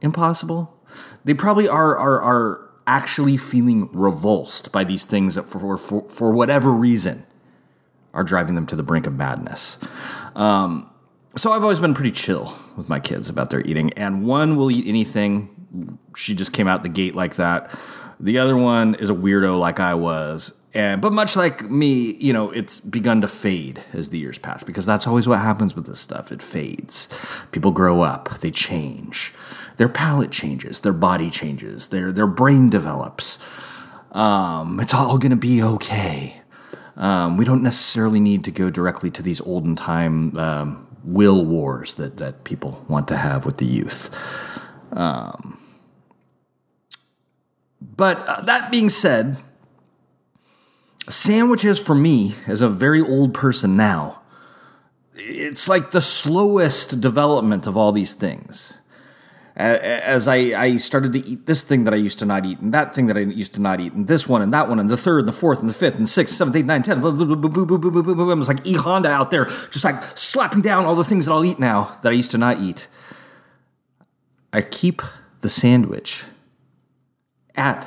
impossible. 0.00 0.76
They 1.24 1.34
probably 1.34 1.68
are, 1.68 1.96
are, 1.96 2.20
are 2.20 2.70
actually 2.86 3.36
feeling 3.36 3.88
revulsed 3.92 4.72
by 4.72 4.84
these 4.84 5.04
things 5.04 5.36
that, 5.36 5.48
for, 5.48 5.78
for, 5.78 6.08
for 6.08 6.32
whatever 6.32 6.72
reason, 6.72 7.24
are 8.12 8.24
driving 8.24 8.54
them 8.56 8.66
to 8.66 8.76
the 8.76 8.82
brink 8.82 9.06
of 9.06 9.14
madness. 9.14 9.78
Um, 10.34 10.90
so 11.36 11.52
I've 11.52 11.62
always 11.62 11.80
been 11.80 11.94
pretty 11.94 12.12
chill 12.12 12.58
with 12.76 12.88
my 12.88 13.00
kids 13.00 13.28
about 13.28 13.50
their 13.50 13.60
eating, 13.60 13.92
and 13.94 14.26
one 14.26 14.56
will 14.56 14.70
eat 14.70 14.86
anything. 14.86 15.98
She 16.16 16.34
just 16.34 16.52
came 16.52 16.68
out 16.68 16.82
the 16.82 16.90
gate 16.90 17.14
like 17.14 17.36
that. 17.36 17.70
The 18.20 18.38
other 18.38 18.56
one 18.56 18.94
is 18.96 19.08
a 19.08 19.14
weirdo 19.14 19.58
like 19.58 19.80
I 19.80 19.94
was, 19.94 20.52
and 20.74 21.02
but 21.02 21.12
much 21.12 21.36
like 21.36 21.70
me, 21.70 22.12
you 22.14 22.32
know, 22.32 22.50
it's 22.50 22.80
begun 22.80 23.20
to 23.20 23.28
fade 23.28 23.82
as 23.92 24.08
the 24.08 24.18
years 24.18 24.38
pass 24.38 24.62
because 24.62 24.86
that's 24.86 25.06
always 25.06 25.28
what 25.28 25.38
happens 25.38 25.76
with 25.76 25.86
this 25.86 26.00
stuff. 26.00 26.32
It 26.32 26.42
fades. 26.42 27.08
People 27.50 27.72
grow 27.72 28.00
up, 28.00 28.40
they 28.40 28.50
change. 28.50 29.34
Their 29.76 29.88
palate 29.88 30.30
changes, 30.30 30.80
their 30.80 30.92
body 30.92 31.30
changes, 31.30 31.88
their 31.88 32.10
their 32.10 32.26
brain 32.26 32.70
develops. 32.70 33.38
Um, 34.12 34.80
it's 34.80 34.94
all 34.94 35.18
going 35.18 35.30
to 35.30 35.36
be 35.36 35.62
okay. 35.62 36.40
Um, 36.96 37.36
we 37.36 37.44
don't 37.44 37.62
necessarily 37.62 38.20
need 38.20 38.44
to 38.44 38.50
go 38.50 38.70
directly 38.70 39.10
to 39.10 39.22
these 39.22 39.40
olden 39.42 39.76
time 39.76 40.36
um, 40.38 40.86
will 41.04 41.44
wars 41.44 41.96
that 41.96 42.16
that 42.16 42.44
people 42.44 42.82
want 42.88 43.08
to 43.08 43.16
have 43.18 43.44
with 43.44 43.58
the 43.58 43.66
youth. 43.66 44.10
Um, 44.92 45.58
but 47.80 48.26
uh, 48.26 48.40
that 48.42 48.70
being 48.70 48.88
said 48.88 49.36
sandwiches 51.08 51.78
for 51.78 51.94
me, 51.94 52.34
as 52.46 52.60
a 52.60 52.68
very 52.68 53.00
old 53.00 53.34
person 53.34 53.76
now, 53.76 54.20
it's 55.14 55.68
like 55.68 55.90
the 55.90 56.00
slowest 56.00 57.00
development 57.00 57.66
of 57.66 57.76
all 57.76 57.92
these 57.92 58.14
things. 58.14 58.74
As 59.54 60.28
I, 60.28 60.36
I 60.36 60.76
started 60.78 61.12
to 61.12 61.28
eat 61.28 61.44
this 61.44 61.62
thing 61.62 61.84
that 61.84 61.92
I 61.92 61.98
used 61.98 62.18
to 62.20 62.24
not 62.24 62.46
eat, 62.46 62.60
and 62.60 62.72
that 62.72 62.94
thing 62.94 63.06
that 63.06 63.18
I 63.18 63.20
used 63.20 63.52
to 63.54 63.60
not 63.60 63.80
eat, 63.80 63.92
and 63.92 64.08
this 64.08 64.26
one, 64.26 64.40
and 64.40 64.52
that 64.54 64.68
one, 64.68 64.78
and 64.78 64.88
the 64.88 64.96
third, 64.96 65.20
and 65.20 65.28
the 65.28 65.32
fourth, 65.32 65.60
and 65.60 65.68
the 65.68 65.74
fifth, 65.74 65.96
and 65.96 66.08
sixth, 66.08 66.34
seventh, 66.34 66.56
eighth, 66.56 66.64
ninth, 66.64 66.86
tenth, 66.86 67.04
it 67.04 68.36
was 68.36 68.48
like 68.48 68.66
E 68.66 68.74
Honda 68.74 69.10
out 69.10 69.30
there, 69.30 69.44
just 69.70 69.84
like 69.84 70.02
slapping 70.16 70.62
down 70.62 70.86
all 70.86 70.94
the 70.94 71.04
things 71.04 71.26
that 71.26 71.32
I'll 71.32 71.44
eat 71.44 71.58
now 71.58 71.98
that 72.02 72.10
I 72.10 72.14
used 72.14 72.30
to 72.30 72.38
not 72.38 72.60
eat. 72.60 72.88
I 74.54 74.62
keep 74.62 75.02
the 75.42 75.50
sandwich 75.50 76.24
at 77.54 77.86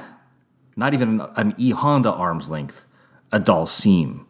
not 0.75 0.93
even 0.93 1.21
an 1.35 1.55
E 1.57 1.71
Honda 1.71 2.11
arm's 2.11 2.49
length 2.49 2.85
a 3.35 3.39
Dhalsim 3.39 4.25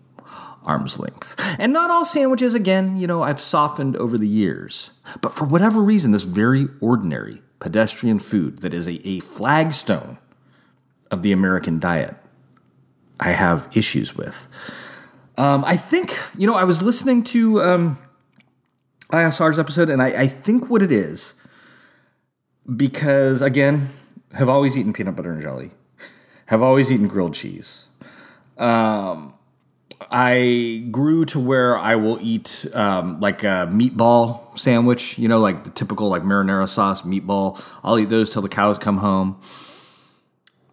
arm's 0.64 0.98
length. 0.98 1.36
And 1.60 1.72
not 1.72 1.92
all 1.92 2.04
sandwiches, 2.04 2.56
again, 2.56 2.98
you 2.98 3.06
know, 3.06 3.22
I've 3.22 3.40
softened 3.40 3.96
over 3.98 4.18
the 4.18 4.28
years. 4.28 4.90
But 5.22 5.32
for 5.32 5.46
whatever 5.46 5.80
reason, 5.80 6.12
this 6.12 6.24
very 6.24 6.68
ordinary, 6.82 7.44
pedestrian 7.60 8.18
food 8.18 8.64
that 8.64 8.74
is 8.74 8.88
a, 8.88 9.08
a 9.08 9.20
flagstone 9.20 10.18
of 11.12 11.22
the 11.22 11.32
American 11.32 11.80
diet, 11.80 12.16
I 13.20 13.30
have 13.30 13.70
issues 13.76 14.16
with. 14.16 14.48
Um, 15.38 15.64
I 15.66 15.78
think, 15.78 16.18
you 16.36 16.48
know, 16.48 16.56
I 16.56 16.64
was 16.64 16.82
listening 16.82 17.24
to 17.26 17.62
um, 17.62 18.00
ISR's 19.12 19.60
episode, 19.60 19.92
and 19.92 20.02
I, 20.02 20.08
I 20.08 20.28
think 20.28 20.68
what 20.68 20.82
it 20.82 20.92
is, 20.92 21.36
because 22.76 23.44
again, 23.44 23.90
have 24.34 24.50
always 24.50 24.76
eaten 24.76 24.94
peanut 24.94 25.16
butter 25.16 25.32
and 25.32 25.44
jelly, 25.44 25.72
have 26.48 26.64
always 26.64 26.92
eaten 26.92 27.08
grilled 27.08 27.36
cheese. 27.36 27.86
Um, 28.58 29.34
I 30.12 30.86
grew 30.92 31.26
to 31.26 31.40
where 31.40 31.78
I 31.78 31.96
will 31.96 32.20
eat 32.22 32.66
um, 32.74 33.20
like 33.20 33.44
a 33.44 33.70
meatball 33.72 34.58
sandwich, 34.58 35.18
you 35.18 35.28
know, 35.28 35.40
like 35.40 35.64
the 35.64 35.70
typical 35.70 36.10
like 36.10 36.24
marinara 36.24 36.68
sauce 36.68 37.02
meatball. 37.04 37.62
I'll 37.84 37.98
eat 37.98 38.10
those 38.10 38.30
till 38.30 38.42
the 38.42 38.50
cows 38.50 38.78
come 38.78 38.98
home. 38.98 39.40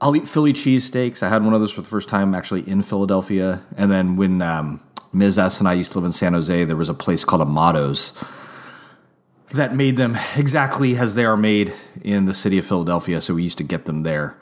I'll 0.01 0.17
eat 0.17 0.27
Philly 0.27 0.53
cheesesteaks. 0.53 1.23
I 1.23 1.29
had 1.29 1.45
one 1.45 1.55
of 1.55 1.61
those 1.61 1.71
for 1.71 1.81
the 1.81 1.89
first 1.89 2.09
time 2.09 2.35
actually 2.35 2.69
in 2.69 2.83
Philadelphia. 2.83 3.63
And 3.77 3.91
then 3.91 4.17
when 4.17 4.43
um, 4.43 4.81
Ms. 5.13 5.39
S 5.39 5.61
and 5.61 5.69
I 5.69 5.75
used 5.75 5.93
to 5.93 5.99
live 5.99 6.07
in 6.07 6.13
San 6.13 6.33
Jose, 6.33 6.65
there 6.65 6.77
was 6.77 6.89
a 6.89 6.95
place 6.95 7.25
called 7.25 7.43
Amato's 7.43 8.13
that 9.51 9.77
made 9.77 9.97
them 9.97 10.19
exactly 10.37 10.97
as 10.97 11.15
they 11.15 11.25
are 11.25 11.37
made 11.37 11.73
in 12.03 12.25
the 12.25 12.35
city 12.35 12.59
of 12.59 12.67
Philadelphia. 12.67 13.21
So 13.21 13.35
we 13.35 13.43
used 13.43 13.59
to 13.59 13.65
get 13.65 13.85
them 13.85 14.03
there. 14.03 14.37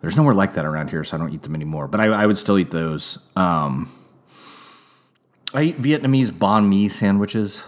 There's 0.00 0.16
nowhere 0.16 0.34
like 0.34 0.54
that 0.54 0.64
around 0.64 0.90
here, 0.90 1.04
so 1.04 1.16
I 1.16 1.20
don't 1.20 1.32
eat 1.32 1.42
them 1.42 1.54
anymore. 1.54 1.86
But 1.86 2.00
I, 2.00 2.06
I 2.06 2.26
would 2.26 2.38
still 2.38 2.58
eat 2.58 2.70
those. 2.70 3.18
Um, 3.36 3.92
I 5.52 5.62
eat 5.62 5.80
Vietnamese 5.80 6.30
banh 6.30 6.68
mi 6.68 6.88
sandwiches. 6.88 7.62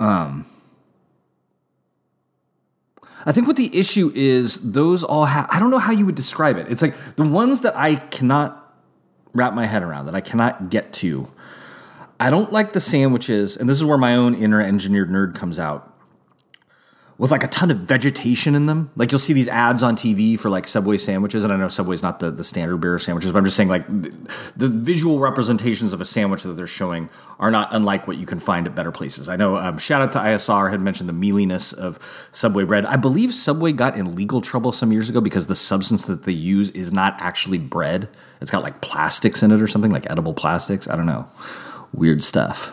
Um, 0.00 0.46
I 3.24 3.30
think 3.30 3.46
what 3.46 3.56
the 3.56 3.76
issue 3.76 4.10
is, 4.14 4.72
those 4.72 5.04
all 5.04 5.26
have, 5.26 5.46
I 5.50 5.60
don't 5.60 5.70
know 5.70 5.78
how 5.78 5.92
you 5.92 6.04
would 6.06 6.16
describe 6.16 6.56
it. 6.56 6.66
It's 6.68 6.82
like 6.82 6.96
the 7.14 7.24
ones 7.24 7.60
that 7.60 7.76
I 7.76 7.96
cannot 7.96 8.58
wrap 9.32 9.54
my 9.54 9.66
head 9.66 9.82
around, 9.82 10.06
that 10.06 10.16
I 10.16 10.20
cannot 10.20 10.70
get 10.70 10.92
to. 10.94 11.30
I 12.18 12.30
don't 12.30 12.52
like 12.52 12.72
the 12.72 12.80
sandwiches, 12.80 13.56
and 13.56 13.68
this 13.68 13.76
is 13.76 13.84
where 13.84 13.98
my 13.98 14.16
own 14.16 14.34
inner 14.34 14.60
engineered 14.60 15.10
nerd 15.10 15.36
comes 15.36 15.58
out 15.58 15.91
with 17.22 17.30
like 17.30 17.44
a 17.44 17.48
ton 17.48 17.70
of 17.70 17.76
vegetation 17.76 18.56
in 18.56 18.66
them. 18.66 18.90
Like 18.96 19.12
you'll 19.12 19.20
see 19.20 19.32
these 19.32 19.46
ads 19.46 19.80
on 19.84 19.94
TV 19.94 20.36
for 20.36 20.50
like 20.50 20.66
Subway 20.66 20.98
sandwiches, 20.98 21.44
and 21.44 21.52
I 21.52 21.56
know 21.56 21.68
Subway's 21.68 22.02
not 22.02 22.18
the, 22.18 22.32
the 22.32 22.42
standard 22.42 22.78
beer 22.78 22.98
sandwiches, 22.98 23.30
but 23.30 23.38
I'm 23.38 23.44
just 23.44 23.56
saying 23.56 23.68
like 23.68 23.86
the, 23.86 24.66
visual 24.66 25.20
representations 25.20 25.92
of 25.92 26.00
a 26.00 26.04
sandwich 26.04 26.42
that 26.42 26.54
they're 26.54 26.66
showing 26.66 27.08
are 27.38 27.52
not 27.52 27.68
unlike 27.72 28.08
what 28.08 28.16
you 28.16 28.26
can 28.26 28.40
find 28.40 28.66
at 28.66 28.74
better 28.74 28.90
places. 28.90 29.28
I 29.28 29.36
know 29.36 29.56
um, 29.56 29.78
shout 29.78 30.02
out 30.02 30.10
to 30.14 30.18
ISR 30.18 30.72
had 30.72 30.80
mentioned 30.80 31.08
the 31.08 31.12
mealiness 31.12 31.72
of 31.72 32.00
Subway 32.32 32.64
bread. 32.64 32.86
I 32.86 32.96
believe 32.96 33.32
Subway 33.32 33.70
got 33.70 33.96
in 33.96 34.16
legal 34.16 34.40
trouble 34.40 34.72
some 34.72 34.90
years 34.90 35.08
ago 35.08 35.20
because 35.20 35.46
the 35.46 35.54
substance 35.54 36.06
that 36.06 36.24
they 36.24 36.32
use 36.32 36.70
is 36.70 36.92
not 36.92 37.14
actually 37.20 37.58
bread. 37.58 38.08
It's 38.40 38.50
got 38.50 38.64
like 38.64 38.80
plastics 38.80 39.44
in 39.44 39.52
it 39.52 39.62
or 39.62 39.68
something 39.68 39.92
like 39.92 40.10
edible 40.10 40.34
plastics. 40.34 40.88
I 40.88 40.96
don't 40.96 41.06
know, 41.06 41.28
weird 41.92 42.24
stuff. 42.24 42.72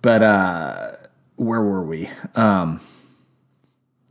But 0.00 0.24
uh, 0.24 0.96
where 1.36 1.62
were 1.62 1.84
we? 1.84 2.10
Um, 2.34 2.80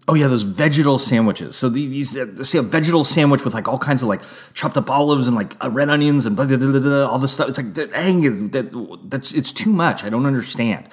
Oh 0.07 0.15
yeah, 0.15 0.27
those 0.27 0.43
vegetal 0.43 0.97
sandwiches. 0.97 1.55
So 1.55 1.69
these, 1.69 2.17
uh, 2.17 2.43
see 2.43 2.57
a 2.57 2.63
vegetal 2.63 3.03
sandwich 3.03 3.45
with 3.45 3.53
like 3.53 3.67
all 3.67 3.77
kinds 3.77 4.01
of 4.01 4.07
like 4.07 4.21
chopped 4.53 4.75
up 4.75 4.89
olives 4.89 5.27
and 5.27 5.35
like 5.35 5.55
uh, 5.63 5.69
red 5.69 5.89
onions 5.89 6.25
and 6.25 6.35
blah, 6.35 6.45
blah, 6.45 6.57
blah, 6.57 7.05
all 7.05 7.19
this 7.19 7.33
stuff. 7.33 7.49
It's 7.49 7.57
like 7.57 7.73
dang, 7.73 8.49
that, 8.49 8.99
that's 9.05 9.31
it's 9.31 9.51
too 9.51 9.71
much. 9.71 10.03
I 10.03 10.09
don't 10.09 10.25
understand. 10.25 10.89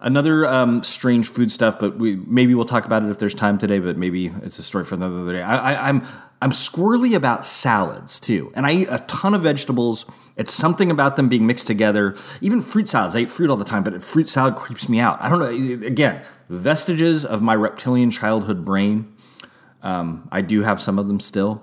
Another 0.00 0.46
um, 0.46 0.82
strange 0.82 1.28
food 1.28 1.52
stuff, 1.52 1.78
but 1.78 1.96
we 1.96 2.16
maybe 2.16 2.54
we'll 2.54 2.64
talk 2.64 2.86
about 2.86 3.02
it 3.02 3.10
if 3.10 3.18
there's 3.18 3.34
time 3.34 3.58
today. 3.58 3.78
But 3.78 3.96
maybe 3.96 4.32
it's 4.42 4.58
a 4.58 4.62
story 4.62 4.84
for 4.84 4.94
another 4.94 5.32
day. 5.32 5.42
I, 5.42 5.74
I, 5.74 5.88
I'm 5.88 6.06
I'm 6.40 6.50
squirrely 6.50 7.14
about 7.14 7.44
salads 7.46 8.18
too, 8.20 8.52
and 8.54 8.66
I 8.66 8.72
eat 8.72 8.88
a 8.90 8.98
ton 9.06 9.34
of 9.34 9.42
vegetables 9.42 10.06
it's 10.36 10.52
something 10.52 10.90
about 10.90 11.16
them 11.16 11.28
being 11.28 11.46
mixed 11.46 11.66
together. 11.66 12.16
Even 12.40 12.62
fruit 12.62 12.88
salads. 12.88 13.14
I 13.14 13.20
eat 13.20 13.30
fruit 13.30 13.50
all 13.50 13.56
the 13.56 13.64
time, 13.64 13.82
but 13.82 14.02
fruit 14.02 14.28
salad 14.28 14.56
creeps 14.56 14.88
me 14.88 14.98
out. 14.98 15.20
I 15.20 15.28
don't 15.28 15.38
know. 15.38 15.86
Again, 15.86 16.22
vestiges 16.48 17.24
of 17.24 17.42
my 17.42 17.54
reptilian 17.54 18.10
childhood 18.10 18.64
brain. 18.64 19.14
Um, 19.82 20.28
I 20.32 20.40
do 20.40 20.62
have 20.62 20.80
some 20.80 20.98
of 20.98 21.08
them 21.08 21.20
still. 21.20 21.62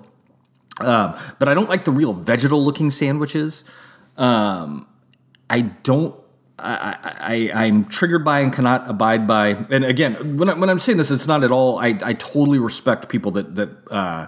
Um, 0.80 1.18
but 1.38 1.48
I 1.48 1.54
don't 1.54 1.68
like 1.68 1.84
the 1.84 1.90
real 1.90 2.12
vegetal 2.12 2.64
looking 2.64 2.90
sandwiches. 2.90 3.64
Um, 4.16 4.86
I 5.48 5.62
don't. 5.62 6.14
I, 6.62 7.50
I, 7.54 7.64
am 7.64 7.86
triggered 7.86 8.22
by 8.22 8.40
and 8.40 8.52
cannot 8.52 8.88
abide 8.88 9.26
by. 9.26 9.64
And 9.70 9.82
again, 9.82 10.36
when, 10.36 10.50
I, 10.50 10.52
when 10.52 10.68
I'm 10.68 10.78
saying 10.78 10.98
this, 10.98 11.10
it's 11.10 11.26
not 11.26 11.42
at 11.42 11.50
all. 11.50 11.78
I, 11.78 11.98
I 12.02 12.12
totally 12.12 12.58
respect 12.58 13.08
people 13.08 13.30
that 13.32 13.56
that 13.56 13.70
uh, 13.90 14.26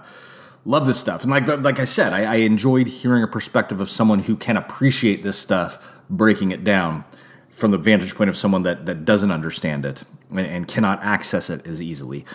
love 0.65 0.85
this 0.85 0.99
stuff. 0.99 1.23
And 1.23 1.31
like 1.31 1.47
like 1.47 1.79
I 1.79 1.85
said, 1.85 2.13
I, 2.13 2.23
I, 2.23 2.35
enjoyed 2.37 2.87
hearing 2.87 3.23
a 3.23 3.27
perspective 3.27 3.81
of 3.81 3.89
someone 3.89 4.19
who 4.19 4.35
can 4.35 4.57
appreciate 4.57 5.23
this 5.23 5.37
stuff, 5.37 5.79
breaking 6.09 6.51
it 6.51 6.63
down 6.63 7.03
from 7.49 7.71
the 7.71 7.77
vantage 7.77 8.15
point 8.15 8.29
of 8.29 8.37
someone 8.37 8.63
that 8.63 8.85
that 8.85 9.05
doesn't 9.05 9.31
understand 9.31 9.85
it 9.85 10.03
and, 10.29 10.39
and 10.39 10.67
cannot 10.67 11.01
access 11.03 11.49
it 11.49 11.65
as 11.67 11.81
easily. 11.81 12.25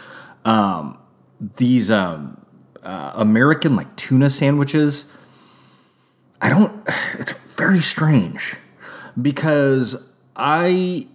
Um, 0.44 0.98
these 1.40 1.90
um, 1.90 2.44
uh, 2.82 3.12
American 3.14 3.76
like 3.76 3.94
tuna 3.96 4.30
sandwiches, 4.30 5.06
I 6.40 6.48
don't. 6.48 6.86
It's 7.18 7.32
very 7.56 7.80
strange 7.80 8.54
because 9.20 9.96
I 10.36 11.08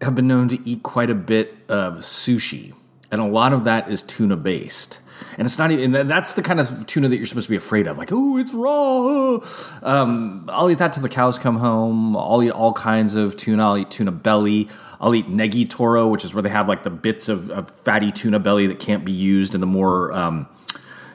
have 0.00 0.16
been 0.16 0.26
known 0.26 0.48
to 0.48 0.68
eat 0.68 0.82
quite 0.82 1.08
a 1.08 1.14
bit 1.14 1.56
of 1.68 1.98
sushi, 1.98 2.74
and 3.12 3.20
a 3.20 3.24
lot 3.24 3.52
of 3.52 3.62
that 3.62 3.88
is 3.88 4.02
tuna 4.02 4.36
based 4.36 4.98
and 5.38 5.46
it's 5.46 5.58
not 5.58 5.70
even. 5.70 5.94
And 5.94 6.10
that's 6.10 6.34
the 6.34 6.42
kind 6.42 6.60
of 6.60 6.86
tuna 6.86 7.08
that 7.08 7.16
you're 7.16 7.26
supposed 7.26 7.46
to 7.46 7.50
be 7.50 7.56
afraid 7.56 7.86
of. 7.86 7.98
Like, 7.98 8.10
oh, 8.12 8.36
it's 8.36 8.52
raw. 8.52 9.38
Um, 9.82 10.48
I'll 10.52 10.70
eat 10.70 10.78
that 10.78 10.92
till 10.92 11.02
the 11.02 11.08
cows 11.08 11.38
come 11.38 11.56
home. 11.56 12.16
I'll 12.16 12.42
eat 12.42 12.50
all 12.50 12.72
kinds 12.72 13.14
of 13.14 13.36
tuna. 13.36 13.64
I'll 13.64 13.78
eat 13.78 13.90
tuna 13.90 14.12
belly. 14.12 14.68
I'll 15.00 15.14
eat 15.14 15.28
negi 15.28 15.68
toro, 15.68 16.08
which 16.08 16.24
is 16.24 16.34
where 16.34 16.42
they 16.42 16.48
have 16.48 16.68
like 16.68 16.84
the 16.84 16.90
bits 16.90 17.28
of, 17.28 17.50
of 17.50 17.70
fatty 17.70 18.12
tuna 18.12 18.38
belly 18.38 18.66
that 18.66 18.78
can't 18.78 19.04
be 19.04 19.12
used 19.12 19.54
in 19.54 19.60
the 19.60 19.66
more 19.66 20.12
um, 20.12 20.48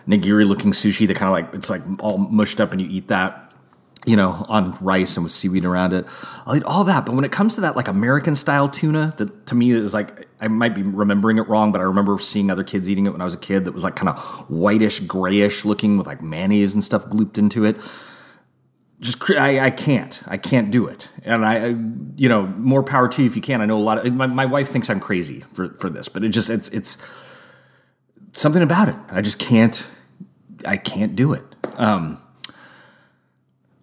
nigiri 0.08 0.48
looking 0.48 0.72
sushi. 0.72 1.08
That 1.08 1.16
kind 1.16 1.28
of 1.28 1.34
like 1.34 1.54
it's 1.54 1.70
like 1.70 1.82
all 2.00 2.18
mushed 2.18 2.60
up, 2.60 2.72
and 2.72 2.82
you 2.82 2.88
eat 2.90 3.08
that 3.08 3.49
you 4.06 4.16
know, 4.16 4.46
on 4.48 4.78
rice 4.80 5.18
and 5.18 5.24
with 5.24 5.34
seaweed 5.34 5.66
around 5.66 5.94
it. 5.94 6.06
I'll 6.46 6.56
eat 6.56 6.64
all 6.64 6.84
that. 6.86 7.06
But 7.06 7.16
when 7.16 7.26
it 7.26 7.32
comes 7.32 7.56
to 7.56 7.62
that 7.62 7.76
like 7.76 7.88
American 7.88 8.36
style 8.36 8.70
tuna, 8.70 9.14
that 9.18 9.48
to 9.48 9.56
me 9.56 9.72
is 9.72 9.94
like 9.94 10.28
I 10.40 10.48
might 10.48 10.74
be 10.74 10.84
remembering 10.84 11.38
it 11.38 11.48
wrong, 11.48 11.72
but 11.72 11.82
I 11.82 11.84
remember 11.84 12.18
seeing 12.18 12.50
other 12.50 12.64
kids 12.64 12.90
eating 12.90 13.06
it 13.06 13.12
when 13.12 13.22
I 13.22 13.26
was 13.26 13.34
a 13.34 13.40
kid 13.40 13.66
that 13.66 13.74
was 13.74 13.84
like 13.84 13.96
kind 13.96 14.10
of 14.10 14.20
whitish, 14.50 15.02
grayish 15.02 15.66
looking 15.66 15.98
with 15.98 16.08
like 16.08 16.22
mayonnaise 16.22 16.74
and 16.74 16.84
stuff 16.84 17.06
glooped 17.08 17.38
into 17.38 17.66
it. 17.66 17.78
Just 19.02 19.30
I, 19.32 19.60
I 19.66 19.72
can't. 19.72 20.22
I 20.28 20.38
can't 20.38 20.72
do 20.72 20.88
it. 20.88 21.10
And 21.24 21.46
I, 21.46 21.68
you 22.18 22.28
know, 22.28 22.48
more 22.48 22.84
power 22.84 23.08
to 23.08 23.22
you 23.22 23.28
if 23.28 23.36
you 23.36 23.42
can. 23.42 23.62
I 23.62 23.66
know 23.66 23.78
a 23.78 23.80
lot 23.80 24.06
of 24.06 24.14
my, 24.14 24.28
my 24.28 24.46
wife 24.46 24.70
thinks 24.70 24.90
I'm 24.90 25.00
crazy 25.00 25.42
for 25.54 25.70
for 25.74 25.90
this, 25.90 26.10
but 26.10 26.24
it 26.24 26.30
just 26.30 26.50
it's 26.50 26.70
it's 26.70 26.98
something 28.32 28.62
about 28.62 28.90
it. 28.90 28.96
I 29.10 29.22
just 29.22 29.40
can't 29.40 29.86
I 30.66 30.78
can't 30.78 31.16
do 31.16 31.34
it. 31.34 31.44
Um 31.76 32.22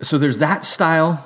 so 0.02 0.18
there's 0.18 0.38
that 0.38 0.64
style, 0.64 1.24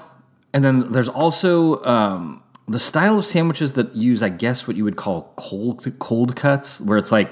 and 0.53 0.65
then 0.65 0.93
there's 0.93 1.09
also 1.09 1.83
um, 1.85 2.43
the 2.69 2.79
style 2.79 3.19
of 3.19 3.25
sandwiches 3.25 3.75
that 3.75 3.95
use, 3.95 4.23
I 4.23 4.29
guess, 4.29 4.67
what 4.67 4.77
you 4.77 4.85
would 4.85 4.97
call 4.97 5.33
cold 5.37 5.87
cold 5.99 6.37
cuts, 6.37 6.81
where 6.81 6.99
it's 6.99 7.11
like 7.11 7.31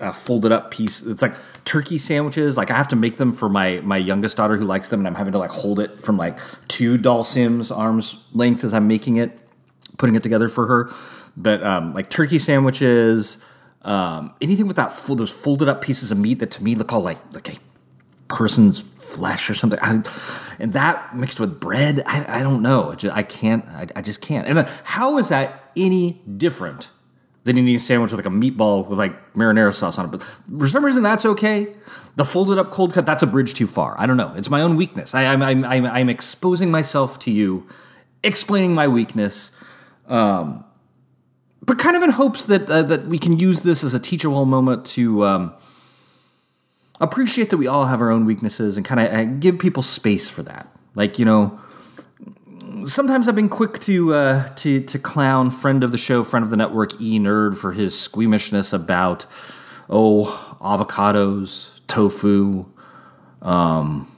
a 0.00 0.12
folded 0.12 0.52
up 0.52 0.70
piece. 0.70 1.02
It's 1.02 1.22
like 1.22 1.34
turkey 1.64 1.98
sandwiches. 1.98 2.56
Like 2.56 2.70
I 2.70 2.76
have 2.76 2.88
to 2.88 2.96
make 2.96 3.18
them 3.18 3.32
for 3.32 3.48
my 3.48 3.80
my 3.80 3.96
youngest 3.96 4.36
daughter 4.36 4.56
who 4.56 4.64
likes 4.64 4.88
them, 4.88 5.00
and 5.00 5.06
I'm 5.06 5.14
having 5.14 5.32
to 5.32 5.38
like 5.38 5.50
hold 5.50 5.78
it 5.78 6.00
from 6.00 6.16
like 6.16 6.38
two 6.68 6.98
Dhalsims 6.98 7.74
arms 7.76 8.16
length 8.32 8.64
as 8.64 8.72
I'm 8.72 8.88
making 8.88 9.16
it, 9.16 9.38
putting 9.98 10.14
it 10.14 10.22
together 10.22 10.48
for 10.48 10.66
her. 10.66 10.90
But 11.36 11.62
um, 11.62 11.94
like 11.94 12.10
turkey 12.10 12.38
sandwiches, 12.38 13.38
um, 13.82 14.34
anything 14.40 14.66
with 14.66 14.76
that 14.76 14.96
those 15.08 15.30
folded 15.30 15.68
up 15.68 15.82
pieces 15.82 16.10
of 16.10 16.18
meat 16.18 16.38
that 16.40 16.50
to 16.52 16.64
me 16.64 16.74
look 16.74 16.92
all 16.92 17.02
like 17.02 17.18
like 17.34 17.58
person's 18.42 18.80
flesh 18.98 19.48
or 19.48 19.54
something. 19.54 19.78
I, 19.80 20.02
and 20.58 20.72
that 20.72 21.14
mixed 21.14 21.38
with 21.38 21.60
bread, 21.60 22.02
I, 22.06 22.40
I 22.40 22.42
don't 22.42 22.60
know. 22.60 22.90
I, 22.90 22.96
just, 22.96 23.16
I 23.16 23.22
can't. 23.22 23.64
I, 23.68 23.86
I, 23.94 24.02
just 24.02 24.20
can't. 24.20 24.48
And 24.48 24.66
how 24.82 25.16
is 25.18 25.28
that 25.28 25.70
any 25.76 26.20
different 26.36 26.90
than 27.44 27.56
eating 27.56 27.76
a 27.76 27.78
sandwich 27.78 28.10
with 28.10 28.18
like 28.18 28.26
a 28.26 28.36
meatball 28.36 28.88
with 28.88 28.98
like 28.98 29.32
marinara 29.34 29.72
sauce 29.72 29.96
on 29.96 30.06
it? 30.06 30.08
But 30.08 30.24
for 30.58 30.66
some 30.66 30.84
reason, 30.84 31.04
that's 31.04 31.24
okay. 31.24 31.68
The 32.16 32.24
folded 32.24 32.58
up 32.58 32.72
cold 32.72 32.92
cut, 32.92 33.06
that's 33.06 33.22
a 33.22 33.28
bridge 33.28 33.54
too 33.54 33.68
far. 33.68 33.94
I 33.96 34.06
don't 34.06 34.16
know. 34.16 34.34
It's 34.34 34.50
my 34.50 34.60
own 34.60 34.74
weakness. 34.74 35.14
I, 35.14 35.22
am 35.22 35.40
I'm, 35.40 35.64
I'm, 35.64 35.86
I'm 35.86 36.08
exposing 36.08 36.72
myself 36.72 37.20
to 37.20 37.30
you, 37.30 37.64
explaining 38.24 38.74
my 38.74 38.88
weakness. 38.88 39.52
Um, 40.08 40.64
but 41.64 41.78
kind 41.78 41.94
of 41.94 42.02
in 42.02 42.10
hopes 42.10 42.44
that 42.46 42.68
uh, 42.68 42.82
that 42.82 43.06
we 43.06 43.20
can 43.20 43.38
use 43.38 43.62
this 43.62 43.84
as 43.84 43.94
a 43.94 44.00
teachable 44.00 44.46
moment 44.46 44.84
to 44.86 45.24
um, 45.24 45.54
appreciate 47.04 47.50
that 47.50 47.56
we 47.56 47.66
all 47.66 47.86
have 47.86 48.00
our 48.00 48.10
own 48.10 48.24
weaknesses 48.24 48.76
and 48.76 48.86
kind 48.86 49.00
of 49.00 49.12
uh, 49.12 49.24
give 49.24 49.58
people 49.58 49.82
space 49.82 50.28
for 50.28 50.42
that. 50.44 50.68
Like 50.94 51.18
you 51.18 51.24
know, 51.24 51.58
sometimes 52.86 53.28
I've 53.28 53.34
been 53.34 53.48
quick 53.48 53.78
to 53.80 54.14
uh, 54.14 54.48
to 54.56 54.80
to 54.80 54.98
clown 54.98 55.50
friend 55.50 55.82
of 55.84 55.92
the 55.92 55.98
show, 55.98 56.24
friend 56.24 56.42
of 56.42 56.50
the 56.50 56.56
network, 56.56 57.00
E 57.00 57.18
Nerd 57.18 57.56
for 57.56 57.72
his 57.72 57.98
squeamishness 57.98 58.72
about 58.72 59.26
oh, 59.90 60.56
avocados, 60.60 61.70
tofu. 61.88 62.66
Um, 63.42 64.08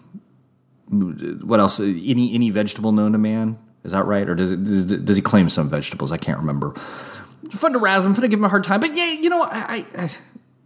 what 1.43 1.61
else? 1.61 1.81
Any 1.81 2.35
any 2.35 2.51
vegetable 2.51 2.93
known 2.93 3.13
to 3.13 3.19
man? 3.19 3.59
Is 3.85 3.93
that 3.93 4.05
right, 4.05 4.29
or 4.29 4.35
does 4.35 4.51
it 4.51 4.65
does, 4.65 4.87
does 4.87 5.17
he 5.17 5.23
claim 5.23 5.49
some 5.49 5.69
vegetables? 5.69 6.13
I 6.13 6.17
can't 6.17 6.39
remember. 6.39 6.75
Fun 7.51 7.73
to 7.75 7.79
razz 7.79 8.05
him, 8.05 8.15
fun 8.15 8.23
to 8.23 8.29
give 8.29 8.39
him 8.39 8.45
a 8.45 8.49
hard 8.49 8.65
time, 8.65 8.81
but 8.81 8.97
yeah, 8.97 9.13
you 9.13 9.29
know, 9.29 9.43
I, 9.43 9.87
I, 9.97 10.05
I 10.05 10.11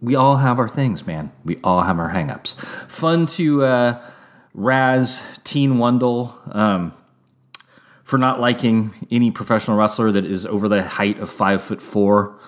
we 0.01 0.15
all 0.15 0.37
have 0.37 0.59
our 0.59 0.69
things, 0.69 1.07
man. 1.07 1.33
We 1.45 1.59
all 1.65 1.83
have 1.83 1.99
our 1.99 2.11
hangups. 2.11 2.57
Fun 2.91 3.27
to 3.27 3.65
uh, 3.65 4.03
razz 4.55 5.23
Teen 5.45 5.79
Wendell 5.79 6.39
um, 6.53 6.93
for 8.05 8.19
not 8.19 8.41
liking 8.41 9.07
any 9.11 9.31
professional 9.31 9.77
wrestler 9.77 10.13
that 10.13 10.25
is 10.25 10.47
over 10.47 10.69
the 10.69 10.83
height 10.83 11.19
of 11.19 11.31
five 11.31 11.63
foot 11.63 11.83
four 11.83 12.39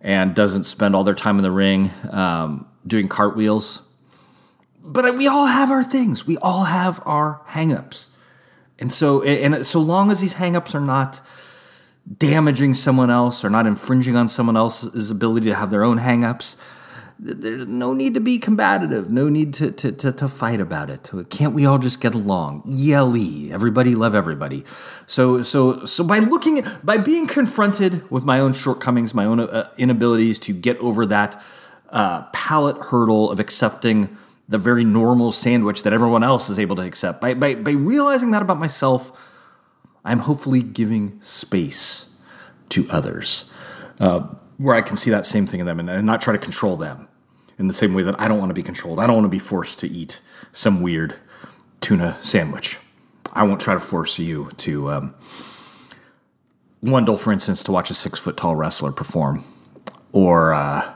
and 0.00 0.34
doesn't 0.34 0.64
spend 0.64 0.96
all 0.96 1.04
their 1.04 1.14
time 1.14 1.36
in 1.36 1.42
the 1.42 1.50
ring 1.50 1.90
um, 2.10 2.66
doing 2.86 3.08
cartwheels. 3.08 3.82
But 4.82 5.16
we 5.16 5.28
all 5.28 5.46
have 5.46 5.70
our 5.70 5.84
things. 5.84 6.26
We 6.26 6.38
all 6.38 6.64
have 6.64 7.02
our 7.04 7.42
hangups. 7.50 8.06
And 8.78 8.92
so, 8.92 9.22
and 9.22 9.66
so 9.66 9.78
long 9.78 10.10
as 10.10 10.20
these 10.20 10.34
hangups 10.34 10.74
are 10.74 10.80
not 10.80 11.20
damaging 12.18 12.74
someone 12.74 13.10
else 13.10 13.44
or 13.44 13.50
not 13.50 13.66
infringing 13.66 14.16
on 14.16 14.26
someone 14.26 14.56
else's 14.56 15.10
ability 15.10 15.46
to 15.50 15.54
have 15.54 15.70
their 15.70 15.84
own 15.84 15.98
hangups, 15.98 16.56
there's 17.22 17.66
no 17.66 17.92
need 17.92 18.14
to 18.14 18.20
be 18.20 18.38
combative, 18.38 19.10
no 19.10 19.28
need 19.28 19.52
to, 19.54 19.70
to, 19.72 19.92
to, 19.92 20.10
to, 20.10 20.28
fight 20.28 20.58
about 20.58 20.88
it. 20.88 21.10
Can't 21.28 21.52
we 21.52 21.66
all 21.66 21.78
just 21.78 22.00
get 22.00 22.14
along? 22.14 22.62
Yelly, 22.66 23.52
everybody 23.52 23.94
love 23.94 24.14
everybody. 24.14 24.64
So 25.06 25.42
so 25.42 25.84
so 25.84 26.02
by 26.02 26.20
looking 26.20 26.64
by 26.82 26.96
being 26.96 27.26
confronted 27.26 28.10
with 28.10 28.24
my 28.24 28.40
own 28.40 28.54
shortcomings, 28.54 29.12
my 29.12 29.26
own 29.26 29.38
uh, 29.38 29.70
inabilities 29.76 30.38
to 30.40 30.54
get 30.54 30.78
over 30.78 31.04
that 31.06 31.42
uh, 31.90 32.22
palate 32.32 32.78
hurdle 32.86 33.30
of 33.30 33.38
accepting 33.38 34.16
the 34.48 34.58
very 34.58 34.84
normal 34.84 35.30
sandwich 35.30 35.82
that 35.82 35.92
everyone 35.92 36.22
else 36.22 36.48
is 36.48 36.58
able 36.58 36.76
to 36.76 36.82
accept. 36.82 37.20
By 37.20 37.34
by 37.34 37.54
by 37.54 37.72
realizing 37.72 38.30
that 38.30 38.40
about 38.40 38.58
myself, 38.58 39.12
I'm 40.06 40.20
hopefully 40.20 40.62
giving 40.62 41.20
space 41.20 42.06
to 42.70 42.88
others. 42.88 43.50
Uh, 43.98 44.26
where 44.56 44.74
I 44.74 44.82
can 44.82 44.96
see 44.96 45.10
that 45.10 45.24
same 45.24 45.46
thing 45.46 45.60
in 45.60 45.66
them 45.66 45.80
and, 45.80 45.88
and 45.88 46.06
not 46.06 46.20
try 46.20 46.32
to 46.32 46.38
control 46.38 46.76
them 46.76 47.08
in 47.60 47.66
the 47.66 47.74
same 47.74 47.92
way 47.92 48.02
that 48.02 48.18
I 48.18 48.26
don't 48.26 48.38
want 48.38 48.48
to 48.48 48.54
be 48.54 48.62
controlled. 48.62 48.98
I 48.98 49.06
don't 49.06 49.16
want 49.16 49.26
to 49.26 49.28
be 49.28 49.38
forced 49.38 49.78
to 49.80 49.88
eat 49.88 50.22
some 50.50 50.80
weird 50.80 51.14
tuna 51.82 52.16
sandwich. 52.22 52.78
I 53.34 53.42
won't 53.42 53.60
try 53.60 53.74
to 53.74 53.80
force 53.80 54.18
you 54.18 54.50
to, 54.56 54.90
um, 54.90 55.14
Wendell, 56.80 57.18
for 57.18 57.32
instance, 57.32 57.62
to 57.64 57.72
watch 57.72 57.90
a 57.90 57.94
six 57.94 58.18
foot 58.18 58.38
tall 58.38 58.56
wrestler 58.56 58.92
perform. 58.92 59.44
Or 60.12 60.54
uh, 60.54 60.90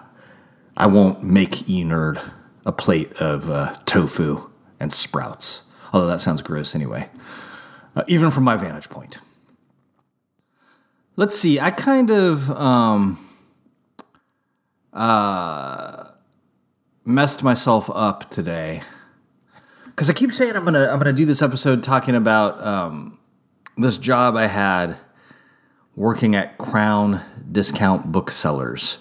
I 0.74 0.86
won't 0.86 1.22
make 1.22 1.68
E 1.68 1.84
Nerd 1.84 2.32
a 2.64 2.72
plate 2.72 3.12
of 3.20 3.50
uh, 3.50 3.74
tofu 3.84 4.48
and 4.80 4.90
sprouts. 4.90 5.64
Although 5.92 6.06
that 6.06 6.22
sounds 6.22 6.40
gross 6.40 6.74
anyway, 6.74 7.10
uh, 7.94 8.04
even 8.08 8.30
from 8.30 8.42
my 8.42 8.56
vantage 8.56 8.88
point. 8.88 9.18
Let's 11.16 11.38
see, 11.38 11.60
I 11.60 11.70
kind 11.70 12.10
of 12.10 12.50
um, 12.50 13.28
uh, 14.94 16.03
messed 17.04 17.42
myself 17.42 17.90
up 17.94 18.30
today. 18.30 18.82
Because 19.86 20.10
I 20.10 20.12
keep 20.12 20.32
saying 20.32 20.56
I'm 20.56 20.64
gonna 20.64 20.88
I'm 20.90 20.98
gonna 20.98 21.12
do 21.12 21.26
this 21.26 21.42
episode 21.42 21.82
talking 21.82 22.14
about 22.14 22.64
um, 22.64 23.18
this 23.76 23.96
job 23.98 24.36
I 24.36 24.46
had 24.46 24.96
working 25.94 26.34
at 26.34 26.58
Crown 26.58 27.20
Discount 27.50 28.10
Booksellers, 28.10 28.98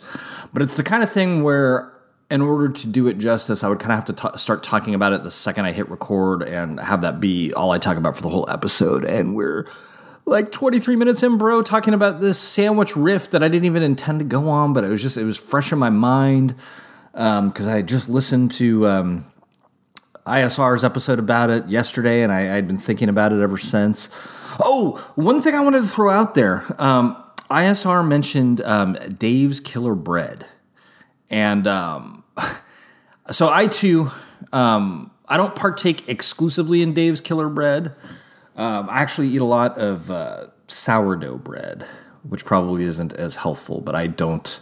but 0.54 0.62
it's 0.62 0.76
the 0.76 0.84
kind 0.84 1.02
of 1.02 1.12
thing 1.12 1.44
where 1.44 1.92
in 2.30 2.42
order 2.42 2.70
to 2.70 2.88
do 2.88 3.08
it 3.08 3.18
justice, 3.18 3.63
I 3.63 3.70
would 3.70 3.80
kind 3.80 3.92
of 3.92 3.98
have 3.98 4.06
to 4.06 4.32
t- 4.32 4.38
start 4.38 4.63
talking 4.63 4.96
about 4.96 5.13
it 5.13 5.24
the 5.24 5.32
second 5.32 5.66
I 5.66 5.72
hit 5.72 5.89
record 5.89 6.42
and 6.42 6.80
have 6.80 7.02
that 7.02 7.20
be 7.20 7.54
all 7.54 7.72
I 7.72 7.78
talk 7.78 7.98
about 7.98 8.16
for 8.16 8.24
the 8.24 8.30
whole 8.30 8.50
episode. 8.50 9.04
And 9.04 9.36
we're 9.36 9.70
like 10.26 10.52
23 10.52 10.96
minutes 10.96 11.22
in, 11.22 11.38
bro, 11.38 11.62
talking 11.62 11.94
about 11.94 12.22
this 12.22 12.39
sandwich 12.39 12.96
riff 12.96 13.30
that 13.32 13.44
I 13.44 13.50
didn't 13.50 13.66
even 13.66 13.84
intend 13.84 14.20
to 14.20 14.26
go 14.26 14.50
on, 14.50 14.74
but 14.74 14.84
it 14.84 14.89
was 14.89 15.02
just, 15.02 15.18
it 15.18 15.26
was 15.26 15.38
fresh 15.38 15.72
in 15.72 15.78
my 15.78 15.92
mind 15.92 16.56
because 17.13 17.67
um, 17.67 17.69
I 17.69 17.82
just 17.84 18.10
listened 18.10 18.52
to 18.52 18.88
um, 18.88 19.32
ISR's 20.26 20.84
episode 20.84 21.19
about 21.19 21.52
it 21.52 21.67
yesterday, 21.67 22.23
and 22.23 22.32
I, 22.32 22.41
had 22.41 22.67
been 22.67 22.80
thinking 22.80 23.08
about 23.08 23.32
it 23.32 23.41
ever 23.41 23.58
since. 23.58 24.10
Oh, 24.60 24.97
one 25.15 25.41
thing 25.41 25.54
I 25.54 25.62
wanted 25.62 25.82
to 25.82 25.88
throw 25.88 26.10
out 26.10 26.34
there 26.36 26.63
um, 26.80 27.15
ISR 27.52 28.08
mentioned 28.08 28.62
um, 28.62 28.93
Dave's 28.93 29.60
Killer 29.60 29.93
Bread. 29.93 30.47
And 31.30 31.67
um, 31.67 32.23
so 33.32 33.49
I 33.49 33.67
too, 33.67 34.12
um, 34.52 35.12
I 35.28 35.38
don't 35.38 35.56
partake 35.56 36.10
exclusively 36.10 36.82
in 36.82 36.93
Dave's 36.93 37.21
Killer 37.21 37.49
Bread. 37.49 37.95
I 38.56 39.02
actually 39.02 39.30
eat 39.30 39.41
a 39.41 39.45
lot 39.45 39.78
of 39.78 40.10
uh, 40.10 40.47
sourdough 40.67 41.39
bread, 41.39 41.86
which 42.23 42.45
probably 42.45 42.84
isn't 42.84 43.13
as 43.13 43.36
healthful, 43.36 43.82
but 43.82 43.95
I 43.95 44.08
don't. 44.08 44.60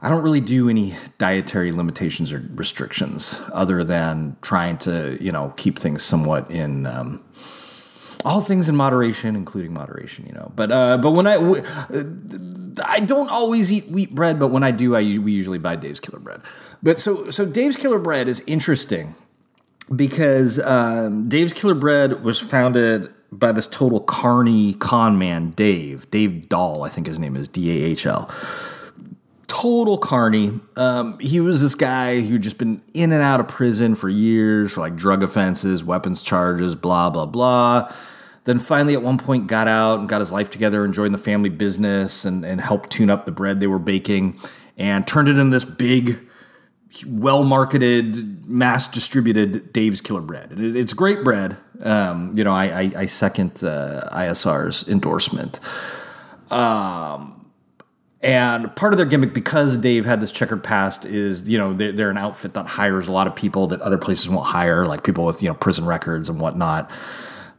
I 0.00 0.08
don't 0.08 0.22
really 0.22 0.40
do 0.40 0.68
any 0.68 0.94
dietary 1.18 1.72
limitations 1.72 2.32
or 2.32 2.48
restrictions 2.54 3.40
other 3.52 3.82
than 3.82 4.36
trying 4.42 4.78
to, 4.78 5.18
you 5.20 5.32
know, 5.32 5.52
keep 5.56 5.78
things 5.78 6.02
somewhat 6.04 6.48
in 6.50 6.86
um, 6.86 7.24
all 8.24 8.40
things 8.40 8.68
in 8.68 8.76
moderation, 8.76 9.34
including 9.34 9.72
moderation, 9.72 10.26
you 10.26 10.32
know. 10.32 10.52
But 10.54 10.70
uh, 10.70 10.98
but 10.98 11.12
when 11.12 11.26
I 11.26 11.34
w- 11.34 11.62
I 12.84 13.00
don't 13.00 13.28
always 13.28 13.72
eat 13.72 13.88
wheat 13.88 14.14
bread, 14.14 14.38
but 14.38 14.48
when 14.48 14.62
I 14.62 14.70
do, 14.70 14.94
I 14.94 15.00
we 15.18 15.32
usually 15.32 15.58
buy 15.58 15.74
Dave's 15.74 16.00
Killer 16.00 16.20
Bread. 16.20 16.42
But 16.82 17.00
so 17.00 17.30
so 17.30 17.44
Dave's 17.44 17.76
Killer 17.76 17.98
Bread 17.98 18.28
is 18.28 18.42
interesting 18.46 19.16
because 19.94 20.60
um, 20.60 21.28
Dave's 21.28 21.52
Killer 21.52 21.74
Bread 21.74 22.22
was 22.22 22.38
founded 22.38 23.12
by 23.32 23.52
this 23.52 23.66
total 23.66 24.00
carny 24.00 24.74
con 24.74 25.18
man, 25.18 25.46
Dave 25.46 26.10
Dave 26.10 26.48
Dahl, 26.48 26.84
I 26.84 26.88
think 26.88 27.08
his 27.08 27.18
name 27.18 27.36
is 27.36 27.48
D 27.48 27.70
A 27.70 27.86
H 27.86 28.06
L 28.06 28.30
total 29.48 29.98
carny. 29.98 30.60
Um, 30.76 31.18
he 31.18 31.40
was 31.40 31.60
this 31.60 31.74
guy 31.74 32.20
who'd 32.20 32.42
just 32.42 32.58
been 32.58 32.82
in 32.94 33.12
and 33.12 33.22
out 33.22 33.40
of 33.40 33.48
prison 33.48 33.94
for 33.94 34.08
years 34.08 34.72
for 34.72 34.82
like 34.82 34.94
drug 34.94 35.22
offenses, 35.22 35.82
weapons 35.82 36.22
charges, 36.22 36.74
blah, 36.74 37.10
blah, 37.10 37.26
blah. 37.26 37.92
Then 38.44 38.58
finally, 38.58 38.94
at 38.94 39.02
one 39.02 39.18
point, 39.18 39.46
got 39.46 39.66
out 39.66 39.98
and 39.98 40.08
got 40.08 40.20
his 40.20 40.30
life 40.30 40.48
together 40.48 40.84
and 40.84 40.94
joined 40.94 41.12
the 41.12 41.18
family 41.18 41.50
business 41.50 42.24
and, 42.24 42.44
and 42.44 42.60
helped 42.60 42.90
tune 42.90 43.10
up 43.10 43.26
the 43.26 43.32
bread 43.32 43.60
they 43.60 43.66
were 43.66 43.78
baking 43.78 44.38
and 44.76 45.06
turned 45.06 45.28
it 45.28 45.36
into 45.36 45.50
this 45.50 45.64
big, 45.64 46.20
well 47.06 47.42
marketed, 47.42 48.48
mass 48.48 48.86
distributed 48.86 49.72
Dave's 49.72 50.00
Killer 50.00 50.20
Bread. 50.20 50.52
It, 50.52 50.76
it's 50.76 50.92
great 50.92 51.24
bread. 51.24 51.56
Um, 51.82 52.36
you 52.36 52.44
know, 52.44 52.52
I, 52.52 52.64
I, 52.82 52.92
I 52.96 53.06
second 53.06 53.62
uh, 53.64 54.08
ISR's 54.12 54.88
endorsement. 54.88 55.60
Um, 56.50 57.37
and 58.20 58.74
part 58.74 58.92
of 58.92 58.96
their 58.96 59.06
gimmick, 59.06 59.32
because 59.32 59.78
Dave 59.78 60.04
had 60.04 60.20
this 60.20 60.32
checkered 60.32 60.64
past, 60.64 61.04
is 61.04 61.48
you 61.48 61.56
know 61.56 61.72
they, 61.72 62.02
are 62.02 62.10
an 62.10 62.18
outfit 62.18 62.54
that 62.54 62.66
hires 62.66 63.06
a 63.06 63.12
lot 63.12 63.26
of 63.26 63.36
people 63.36 63.68
that 63.68 63.80
other 63.80 63.98
places 63.98 64.28
won't 64.28 64.46
hire, 64.46 64.86
like 64.86 65.04
people 65.04 65.24
with 65.24 65.42
you 65.42 65.48
know 65.48 65.54
prison 65.54 65.84
records 65.86 66.28
and 66.28 66.40
whatnot. 66.40 66.90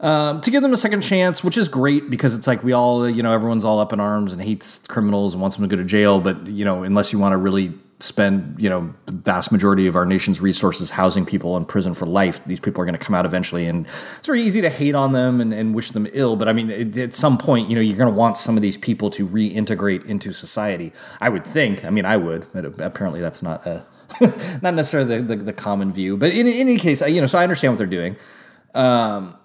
Um, 0.00 0.40
to 0.40 0.50
give 0.50 0.62
them 0.62 0.72
a 0.72 0.78
second 0.78 1.02
chance, 1.02 1.44
which 1.44 1.58
is 1.58 1.68
great 1.68 2.08
because 2.08 2.34
it's 2.34 2.46
like 2.46 2.62
we 2.64 2.72
all, 2.72 3.08
you 3.08 3.22
know, 3.22 3.32
everyone's 3.32 3.64
all 3.64 3.78
up 3.80 3.92
in 3.92 4.00
arms 4.00 4.32
and 4.32 4.40
hates 4.40 4.86
criminals 4.86 5.34
and 5.34 5.42
wants 5.42 5.56
them 5.56 5.68
to 5.68 5.76
go 5.76 5.80
to 5.80 5.86
jail. 5.86 6.20
But 6.20 6.46
you 6.46 6.64
know, 6.64 6.82
unless 6.82 7.12
you 7.12 7.18
want 7.18 7.32
to 7.32 7.36
really 7.36 7.72
spend 8.02 8.56
you 8.58 8.68
know 8.68 8.92
the 9.06 9.12
vast 9.12 9.52
majority 9.52 9.86
of 9.86 9.96
our 9.96 10.06
nation's 10.06 10.40
resources 10.40 10.90
housing 10.90 11.26
people 11.26 11.56
in 11.56 11.64
prison 11.64 11.92
for 11.94 12.06
life 12.06 12.42
these 12.44 12.60
people 12.60 12.80
are 12.80 12.84
going 12.84 12.96
to 12.96 13.04
come 13.04 13.14
out 13.14 13.26
eventually 13.26 13.66
and 13.66 13.86
it's 14.18 14.26
very 14.26 14.42
easy 14.42 14.60
to 14.60 14.70
hate 14.70 14.94
on 14.94 15.12
them 15.12 15.40
and, 15.40 15.52
and 15.52 15.74
wish 15.74 15.90
them 15.90 16.06
ill 16.12 16.36
but 16.36 16.48
i 16.48 16.52
mean 16.52 16.70
it, 16.70 16.96
at 16.96 17.14
some 17.14 17.36
point 17.36 17.68
you 17.68 17.74
know 17.74 17.80
you're 17.80 17.96
going 17.96 18.10
to 18.10 18.16
want 18.16 18.36
some 18.36 18.56
of 18.56 18.62
these 18.62 18.76
people 18.76 19.10
to 19.10 19.26
reintegrate 19.28 20.04
into 20.06 20.32
society 20.32 20.92
i 21.20 21.28
would 21.28 21.44
think 21.44 21.84
i 21.84 21.90
mean 21.90 22.04
i 22.04 22.16
would 22.16 22.46
but 22.52 22.64
apparently 22.80 23.20
that's 23.20 23.42
not 23.42 23.66
a 23.66 23.84
not 24.60 24.74
necessarily 24.74 25.20
the, 25.20 25.36
the, 25.36 25.44
the, 25.44 25.52
common 25.52 25.92
view 25.92 26.16
but 26.16 26.32
in, 26.32 26.46
in 26.46 26.54
any 26.54 26.76
case 26.76 27.00
you 27.02 27.20
know 27.20 27.26
so 27.26 27.38
i 27.38 27.42
understand 27.42 27.72
what 27.72 27.78
they're 27.78 27.86
doing. 27.86 28.16
Um, 28.74 29.36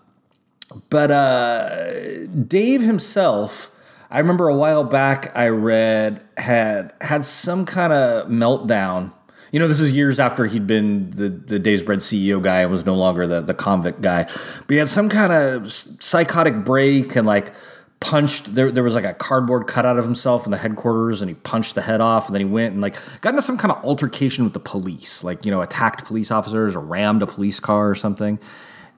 but 0.89 1.11
uh, 1.11 2.27
dave 2.27 2.81
himself 2.81 3.71
I 4.15 4.19
remember 4.19 4.47
a 4.47 4.56
while 4.56 4.86
back 4.86 5.36
I 5.36 5.49
read 5.49 6.25
had 6.38 6.93
had 7.01 7.25
some 7.25 7.65
kind 7.65 7.91
of 7.91 8.30
meltdown. 8.30 9.12
You 9.51 9.60
know, 9.60 9.67
this 9.67 9.82
is 9.82 9.91
years 9.91 10.19
after 10.19 10.45
he'd 10.45 10.65
been 10.65 11.10
the, 11.10 11.28
the 11.28 11.60
Dave's 11.60 11.84
Bread 11.84 11.99
CEO 11.99 12.41
guy 12.41 12.62
and 12.62 12.71
was 12.71 12.86
no 12.86 12.95
longer 12.95 13.28
the, 13.28 13.41
the 13.41 13.54
convict 13.54 13.99
guy. 13.99 14.23
But 14.23 14.69
he 14.69 14.78
had 14.78 14.88
some 14.88 15.10
kind 15.10 15.34
of 15.34 15.69
psychotic 15.69 16.63
break 16.63 17.17
and 17.17 17.28
like 17.28 17.54
punched 17.99 18.56
there 18.56 18.71
there 18.71 18.84
was 18.84 18.95
like 18.95 19.04
a 19.04 19.13
cardboard 19.13 19.67
cutout 19.67 19.97
of 19.97 20.06
himself 20.06 20.45
in 20.45 20.51
the 20.51 20.58
headquarters 20.58 21.21
and 21.21 21.30
he 21.30 21.36
punched 21.36 21.75
the 21.75 21.82
head 21.82 21.99
off 21.99 22.28
and 22.28 22.36
then 22.36 22.41
he 22.41 22.45
went 22.45 22.71
and 22.71 22.82
like 22.82 22.95
got 23.19 23.32
into 23.32 23.41
some 23.41 23.58
kind 23.58 23.71
of 23.71 23.84
altercation 23.84 24.43
with 24.43 24.54
the 24.54 24.60
police 24.60 25.23
like 25.23 25.45
you 25.45 25.51
know 25.51 25.62
attacked 25.62 26.06
police 26.06 26.30
officers 26.30 26.75
or 26.75 26.82
rammed 26.82 27.21
a 27.21 27.28
police 27.28 27.60
car 27.60 27.89
or 27.89 27.95
something 27.95 28.38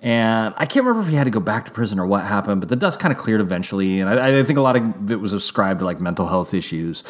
and 0.02 0.54
I 0.58 0.66
can't 0.66 0.86
remember 0.86 1.02
if 1.02 1.10
he 1.10 1.16
had 1.16 1.24
to 1.24 1.32
go 1.32 1.40
back 1.40 1.66
to 1.66 1.72
prison 1.72 2.00
or 2.00 2.06
what 2.06 2.26
happened, 2.26 2.62
but 2.62 2.70
the 2.70 2.76
dust 2.76 3.00
kind 3.00 3.12
of 3.12 3.18
cleared 3.18 3.42
eventually. 3.42 4.00
And 4.00 4.10
I, 4.10 4.40
I 4.40 4.44
think 4.44 4.60
a 4.60 4.62
lot 4.62 4.76
of 4.76 5.12
it 5.12 5.20
was 5.20 5.34
ascribed 5.34 5.80
to 5.80 5.86
like 5.86 6.00
mental 6.00 6.28
health 6.28 6.54
issues. 6.54 7.04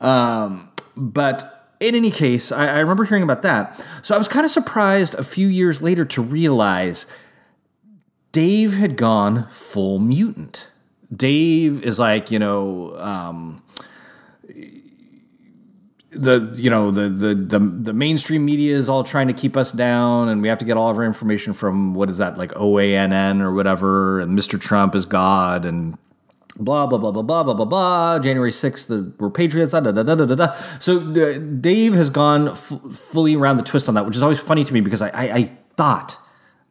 Um, 0.00 0.68
but 0.96 1.74
in 1.80 1.94
any 1.94 2.10
case, 2.10 2.52
I, 2.52 2.66
I 2.66 2.78
remember 2.80 3.04
hearing 3.04 3.22
about 3.22 3.42
that. 3.42 3.82
So 4.02 4.14
I 4.14 4.18
was 4.18 4.28
kind 4.28 4.44
of 4.44 4.50
surprised 4.50 5.14
a 5.14 5.24
few 5.24 5.48
years 5.48 5.80
later 5.80 6.04
to 6.04 6.22
realize 6.22 7.06
Dave 8.32 8.74
had 8.74 8.96
gone 8.96 9.48
full 9.50 9.98
mutant. 9.98 10.68
Dave 11.14 11.82
is 11.82 11.98
like, 11.98 12.30
you 12.30 12.38
know, 12.38 12.94
um, 12.98 13.62
the 16.10 16.54
you 16.56 16.70
know 16.70 16.90
the, 16.90 17.08
the 17.08 17.34
the 17.34 17.58
the 17.58 17.92
mainstream 17.92 18.44
media 18.44 18.76
is 18.76 18.88
all 18.88 19.04
trying 19.04 19.28
to 19.28 19.34
keep 19.34 19.56
us 19.56 19.72
down, 19.72 20.28
and 20.28 20.40
we 20.40 20.48
have 20.48 20.58
to 20.58 20.64
get 20.64 20.76
all 20.76 20.90
of 20.90 20.96
our 20.96 21.04
information 21.04 21.52
from 21.52 21.94
what 21.94 22.08
is 22.08 22.18
that 22.18 22.38
like 22.38 22.52
OANN 22.52 23.40
or 23.40 23.52
whatever, 23.52 24.20
and 24.20 24.38
Mr. 24.38 24.58
Trump 24.58 24.94
is 24.94 25.04
God, 25.04 25.64
and 25.64 25.98
blah 26.56 26.86
blah 26.86 26.98
blah 26.98 27.10
blah 27.10 27.22
blah 27.22 27.42
blah 27.42 27.54
blah 27.54 27.64
blah. 27.66 28.18
January 28.20 28.52
sixth, 28.52 28.88
the, 28.88 29.12
we're 29.18 29.28
patriots. 29.28 29.72
Da, 29.72 29.80
da, 29.80 29.92
da, 29.92 30.02
da, 30.02 30.14
da, 30.14 30.34
da. 30.34 30.52
So 30.80 31.00
uh, 31.00 31.38
Dave 31.38 31.92
has 31.94 32.08
gone 32.08 32.48
f- 32.48 32.72
fully 32.90 33.34
around 33.36 33.58
the 33.58 33.62
twist 33.62 33.88
on 33.88 33.94
that, 33.94 34.06
which 34.06 34.16
is 34.16 34.22
always 34.22 34.40
funny 34.40 34.64
to 34.64 34.72
me 34.72 34.80
because 34.80 35.02
I, 35.02 35.08
I, 35.08 35.34
I 35.34 35.52
thought. 35.76 36.16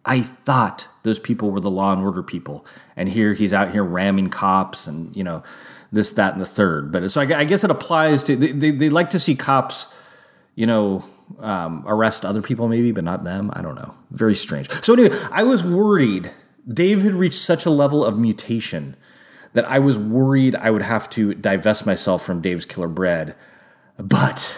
I 0.09 0.21
thought 0.21 0.87
those 1.03 1.19
people 1.19 1.51
were 1.51 1.59
the 1.59 1.69
law 1.69 1.91
and 1.91 2.01
order 2.01 2.23
people, 2.23 2.65
and 2.95 3.09
here 3.09 3.33
he's 3.33 3.51
out 3.51 3.71
here 3.71 3.83
ramming 3.83 4.29
cops, 4.29 4.87
and 4.87 5.13
you 5.13 5.21
know, 5.21 5.43
this, 5.91 6.11
that, 6.13 6.33
and 6.33 6.41
the 6.41 6.45
third. 6.45 6.91
But 6.91 7.09
so 7.11 7.21
I, 7.21 7.45
guess 7.45 7.63
it 7.63 7.71
applies 7.71 8.23
to 8.25 8.35
they, 8.35 8.51
they, 8.51 8.71
they, 8.71 8.89
like 8.89 9.09
to 9.11 9.19
see 9.19 9.35
cops, 9.35 9.87
you 10.55 10.65
know, 10.65 11.03
um, 11.39 11.83
arrest 11.87 12.25
other 12.25 12.41
people 12.41 12.67
maybe, 12.67 12.91
but 12.91 13.03
not 13.03 13.23
them. 13.23 13.51
I 13.53 13.61
don't 13.61 13.75
know. 13.75 13.93
Very 14.11 14.35
strange. 14.35 14.69
So 14.83 14.93
anyway, 14.93 15.17
I 15.31 15.43
was 15.43 15.63
worried. 15.63 16.31
Dave 16.67 17.03
had 17.03 17.15
reached 17.15 17.39
such 17.39 17.65
a 17.65 17.69
level 17.69 18.03
of 18.03 18.17
mutation 18.17 18.95
that 19.53 19.69
I 19.69 19.79
was 19.79 19.97
worried 19.97 20.55
I 20.55 20.69
would 20.69 20.81
have 20.81 21.09
to 21.11 21.33
divest 21.33 21.85
myself 21.85 22.23
from 22.23 22.41
Dave's 22.41 22.65
Killer 22.65 22.87
Bread. 22.87 23.35
But 23.97 24.57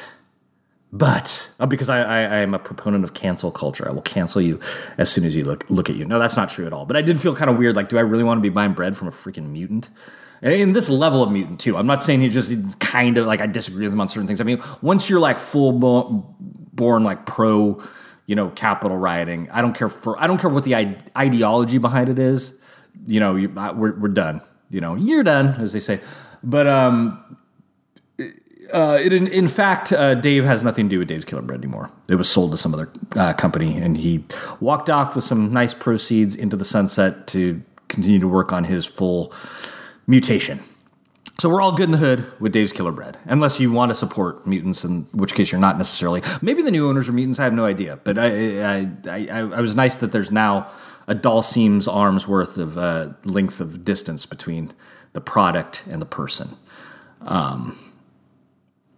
but 0.91 1.49
uh, 1.59 1.67
because 1.67 1.87
I, 1.87 1.99
I, 1.99 2.19
I, 2.21 2.37
am 2.39 2.55
a 2.55 2.59
proponent 2.59 3.03
of 3.03 3.13
cancel 3.13 3.51
culture, 3.51 3.87
I 3.87 3.91
will 3.91 4.01
cancel 4.01 4.41
you 4.41 4.59
as 4.97 5.11
soon 5.11 5.23
as 5.23 5.35
you 5.35 5.45
look 5.45 5.69
look 5.69 5.89
at 5.89 5.95
you. 5.95 6.05
No, 6.05 6.17
that's 6.17 6.35
not 6.35 6.49
true 6.49 6.65
at 6.65 6.73
all. 6.73 6.85
But 6.85 6.97
I 6.97 7.01
did 7.01 7.21
feel 7.21 7.35
kind 7.35 7.49
of 7.49 7.57
weird. 7.57 7.75
Like, 7.75 7.89
do 7.89 7.97
I 7.97 8.01
really 8.01 8.23
want 8.23 8.39
to 8.39 8.41
be 8.41 8.49
buying 8.49 8.73
bread 8.73 8.97
from 8.97 9.07
a 9.07 9.11
freaking 9.11 9.49
mutant? 9.49 9.89
In 10.41 10.71
this 10.71 10.89
level 10.89 11.21
of 11.21 11.31
mutant 11.31 11.59
too. 11.59 11.75
I'm 11.75 11.87
not 11.87 12.03
saying 12.03 12.21
he 12.21 12.29
just 12.29 12.79
kind 12.79 13.17
of 13.17 13.27
like 13.27 13.41
I 13.41 13.47
disagree 13.47 13.85
with 13.85 13.93
him 13.93 13.99
on 13.99 14.07
certain 14.07 14.27
things. 14.27 14.39
I 14.39 14.45
mean, 14.45 14.61
once 14.81 15.09
you're 15.09 15.19
like 15.19 15.37
full 15.37 15.73
born 16.73 17.03
like 17.03 17.25
pro, 17.25 17.83
you 18.25 18.35
know, 18.35 18.49
Capitol 18.51 18.97
rioting, 18.97 19.49
I 19.51 19.61
don't 19.61 19.73
care 19.73 19.89
for 19.89 20.19
I 20.19 20.27
don't 20.27 20.39
care 20.39 20.49
what 20.49 20.63
the 20.63 20.75
ideology 21.17 21.77
behind 21.77 22.09
it 22.09 22.19
is. 22.19 22.55
You 23.05 23.19
know, 23.19 23.35
you, 23.35 23.49
we're 23.49 23.99
we're 23.99 24.07
done. 24.07 24.41
You 24.69 24.81
know, 24.81 24.95
you're 24.95 25.23
done, 25.23 25.59
as 25.59 25.73
they 25.73 25.79
say. 25.79 25.99
But 26.43 26.67
um, 26.67 27.37
uh, 28.73 28.99
it, 29.01 29.13
in, 29.13 29.27
in 29.27 29.47
fact, 29.47 29.91
uh, 29.91 30.15
Dave 30.15 30.45
has 30.45 30.63
nothing 30.63 30.85
to 30.85 30.89
do 30.89 30.99
with 30.99 31.07
Dave's 31.07 31.25
Killer 31.25 31.41
Bread 31.41 31.59
anymore. 31.59 31.91
It 32.07 32.15
was 32.15 32.29
sold 32.29 32.51
to 32.51 32.57
some 32.57 32.73
other 32.73 32.89
uh, 33.15 33.33
company, 33.33 33.77
and 33.77 33.97
he 33.97 34.23
walked 34.59 34.89
off 34.89 35.15
with 35.15 35.25
some 35.25 35.51
nice 35.51 35.73
proceeds 35.73 36.35
into 36.35 36.55
the 36.55 36.65
sunset 36.65 37.27
to 37.27 37.61
continue 37.87 38.19
to 38.19 38.27
work 38.27 38.53
on 38.53 38.63
his 38.63 38.85
full 38.85 39.33
mutation. 40.09 40.59
So 41.39 41.47
we're 41.47 41.61
all 41.61 41.71
good 41.71 41.85
in 41.85 41.91
the 41.91 41.97
hood 41.97 42.25
with 42.41 42.51
Dave's 42.51 42.73
Killer 42.73 42.91
Bread, 42.91 43.17
unless 43.25 43.61
you 43.61 43.71
want 43.71 43.91
to 43.91 43.95
support 43.95 44.45
mutants, 44.45 44.83
in 44.83 45.03
which 45.13 45.33
case 45.33 45.53
you're 45.53 45.61
not 45.61 45.77
necessarily. 45.77 46.21
Maybe 46.41 46.61
the 46.61 46.71
new 46.71 46.89
owners 46.89 47.07
are 47.07 47.13
mutants. 47.13 47.39
I 47.39 47.45
have 47.45 47.53
no 47.53 47.63
idea, 47.63 47.97
but 48.03 48.17
I 48.17 48.61
I, 48.61 48.91
I, 49.07 49.27
I 49.39 49.61
was 49.61 49.75
nice 49.75 49.95
that 49.97 50.11
there's 50.11 50.31
now 50.31 50.69
a 51.07 51.15
Dhalsim's 51.15 51.87
arm's 51.87 52.27
worth 52.27 52.57
of 52.57 52.77
uh, 52.77 53.11
length 53.23 53.61
of 53.61 53.85
distance 53.85 54.25
between 54.25 54.73
the 55.13 55.21
product 55.21 55.83
and 55.89 56.01
the 56.01 56.05
person. 56.05 56.57
Um, 57.21 57.79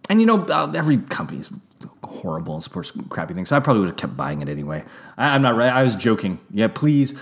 and 0.08 0.20
you 0.20 0.26
know, 0.26 0.42
uh, 0.46 0.72
every 0.74 0.98
company's 0.98 1.50
horrible 2.12 2.54
and 2.54 2.62
supports 2.62 2.92
crappy 3.08 3.34
things. 3.34 3.48
So 3.48 3.56
I 3.56 3.60
probably 3.60 3.80
would 3.80 3.88
have 3.88 3.96
kept 3.96 4.16
buying 4.16 4.42
it 4.42 4.48
anyway. 4.48 4.84
I, 5.16 5.34
am 5.34 5.42
not 5.42 5.56
right. 5.56 5.72
I 5.72 5.82
was 5.82 5.96
joking. 5.96 6.38
Yeah, 6.50 6.68
please. 6.68 7.14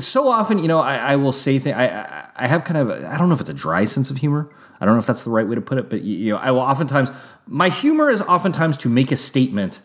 So 0.00 0.28
often, 0.28 0.58
you 0.58 0.68
know, 0.68 0.80
I, 0.80 0.96
I 0.96 1.16
will 1.16 1.32
say 1.32 1.58
things. 1.58 1.76
I, 1.76 2.28
I 2.36 2.46
have 2.46 2.64
kind 2.64 2.78
of. 2.78 3.04
I 3.04 3.16
don't 3.18 3.28
know 3.28 3.34
if 3.34 3.40
it's 3.40 3.50
a 3.50 3.54
dry 3.54 3.84
sense 3.84 4.10
of 4.10 4.18
humor. 4.18 4.50
I 4.80 4.84
don't 4.84 4.94
know 4.94 5.00
if 5.00 5.06
that's 5.06 5.22
the 5.22 5.30
right 5.30 5.46
way 5.46 5.54
to 5.54 5.60
put 5.60 5.78
it, 5.78 5.88
but 5.88 6.02
you 6.02 6.32
know, 6.32 6.38
I 6.38 6.50
will 6.50 6.60
oftentimes. 6.60 7.10
My 7.46 7.68
humor 7.68 8.10
is 8.10 8.20
oftentimes 8.22 8.76
to 8.78 8.88
make 8.88 9.12
a 9.12 9.16
statement 9.16 9.80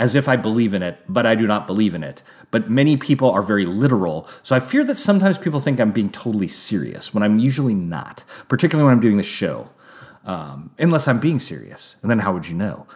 as 0.00 0.14
if 0.14 0.28
I 0.28 0.36
believe 0.36 0.72
in 0.72 0.82
it, 0.82 0.98
but 1.08 1.26
I 1.26 1.34
do 1.34 1.46
not 1.46 1.66
believe 1.66 1.94
in 1.94 2.02
it. 2.02 2.22
But 2.50 2.70
many 2.70 2.96
people 2.96 3.30
are 3.30 3.42
very 3.42 3.66
literal. 3.66 4.26
So 4.42 4.56
I 4.56 4.58
fear 4.60 4.82
that 4.84 4.96
sometimes 4.96 5.36
people 5.36 5.60
think 5.60 5.78
I'm 5.78 5.92
being 5.92 6.08
totally 6.10 6.48
serious 6.48 7.12
when 7.12 7.22
I'm 7.22 7.38
usually 7.38 7.74
not, 7.74 8.24
particularly 8.48 8.86
when 8.86 8.94
I'm 8.94 9.02
doing 9.02 9.18
the 9.18 9.22
show. 9.22 9.68
Um, 10.24 10.70
unless 10.78 11.06
I'm 11.06 11.20
being 11.20 11.38
serious. 11.38 11.96
And 12.02 12.10
then 12.10 12.20
how 12.20 12.32
would 12.32 12.46
you 12.48 12.54
know? 12.54 12.86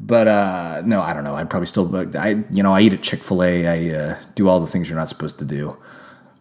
But 0.00 0.28
uh, 0.28 0.82
no, 0.84 1.00
I 1.00 1.12
don't 1.12 1.24
know. 1.24 1.34
I'd 1.34 1.48
probably 1.48 1.66
still, 1.66 1.94
I 2.18 2.44
you 2.50 2.62
know, 2.62 2.72
I 2.72 2.80
eat 2.80 2.92
at 2.92 3.02
Chick 3.02 3.22
Fil 3.22 3.42
A. 3.42 3.66
I 3.66 3.96
uh, 3.96 4.18
do 4.34 4.48
all 4.48 4.60
the 4.60 4.66
things 4.66 4.88
you're 4.88 4.98
not 4.98 5.08
supposed 5.08 5.38
to 5.38 5.44
do. 5.44 5.76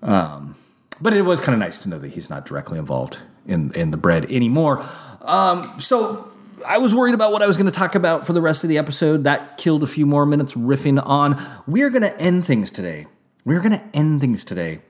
Um, 0.01 0.55
but 1.01 1.13
it 1.13 1.21
was 1.21 1.39
kind 1.39 1.53
of 1.53 1.59
nice 1.59 1.77
to 1.79 1.89
know 1.89 1.99
that 1.99 2.11
he's 2.13 2.29
not 2.29 2.45
directly 2.45 2.79
involved 2.79 3.19
in 3.45 3.71
in 3.73 3.91
the 3.91 3.97
bread 3.97 4.31
anymore. 4.31 4.85
Um, 5.21 5.79
so 5.79 6.31
I 6.65 6.77
was 6.77 6.93
worried 6.93 7.13
about 7.13 7.31
what 7.31 7.41
I 7.41 7.47
was 7.47 7.57
going 7.57 7.65
to 7.65 7.77
talk 7.77 7.95
about 7.95 8.25
for 8.25 8.33
the 8.33 8.41
rest 8.41 8.63
of 8.63 8.69
the 8.69 8.77
episode. 8.77 9.23
That 9.23 9.57
killed 9.57 9.83
a 9.83 9.87
few 9.87 10.05
more 10.05 10.25
minutes 10.25 10.53
riffing 10.53 11.01
on. 11.05 11.41
We 11.67 11.81
are 11.81 11.89
going 11.89 12.03
to 12.03 12.17
end 12.19 12.45
things 12.45 12.71
today. 12.71 13.07
We 13.45 13.55
are 13.55 13.59
going 13.59 13.71
to 13.77 13.83
end 13.93 14.21
things 14.21 14.43
today 14.45 14.81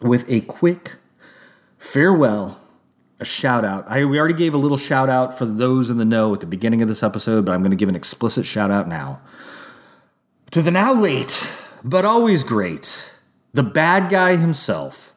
with 0.00 0.24
a 0.30 0.42
quick 0.42 0.96
farewell 1.78 2.60
a 3.18 3.24
shout 3.24 3.64
out. 3.64 3.84
I, 3.88 4.04
we 4.04 4.18
already 4.18 4.34
gave 4.34 4.54
a 4.54 4.58
little 4.58 4.76
shout 4.76 5.08
out 5.08 5.36
for 5.36 5.46
those 5.46 5.90
in 5.90 5.98
the 5.98 6.04
know 6.04 6.34
at 6.34 6.40
the 6.40 6.46
beginning 6.46 6.82
of 6.82 6.88
this 6.88 7.02
episode, 7.02 7.44
but 7.44 7.52
I'm 7.52 7.62
going 7.62 7.70
to 7.70 7.76
give 7.76 7.88
an 7.88 7.96
explicit 7.96 8.44
shout 8.44 8.70
out 8.70 8.88
now. 8.88 9.20
To 10.52 10.62
the 10.62 10.70
now 10.70 10.92
late, 10.92 11.50
but 11.82 12.04
always 12.04 12.44
great, 12.44 13.10
the 13.52 13.62
bad 13.62 14.10
guy 14.10 14.36
himself, 14.36 15.14